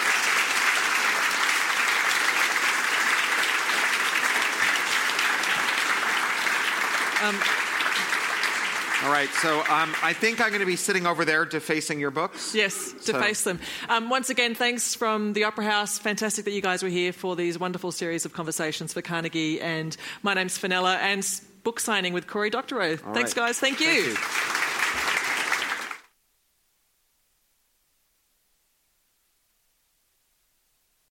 [7.21, 7.35] Um,
[9.03, 12.11] all right, so um, I think I'm going to be sitting over there defacing your
[12.11, 12.53] books.
[12.53, 13.53] Yes, deface so.
[13.53, 13.61] them.
[13.87, 15.97] Um, once again, thanks from the Opera House.
[15.97, 19.61] Fantastic that you guys were here for these wonderful series of conversations for Carnegie.
[19.61, 21.25] And my name's Fenella, and
[21.63, 22.97] book signing with Cory Doctorow.
[23.05, 23.47] All thanks, right.
[23.47, 23.59] guys.
[23.59, 24.13] Thank you.
[24.13, 24.58] Thank you.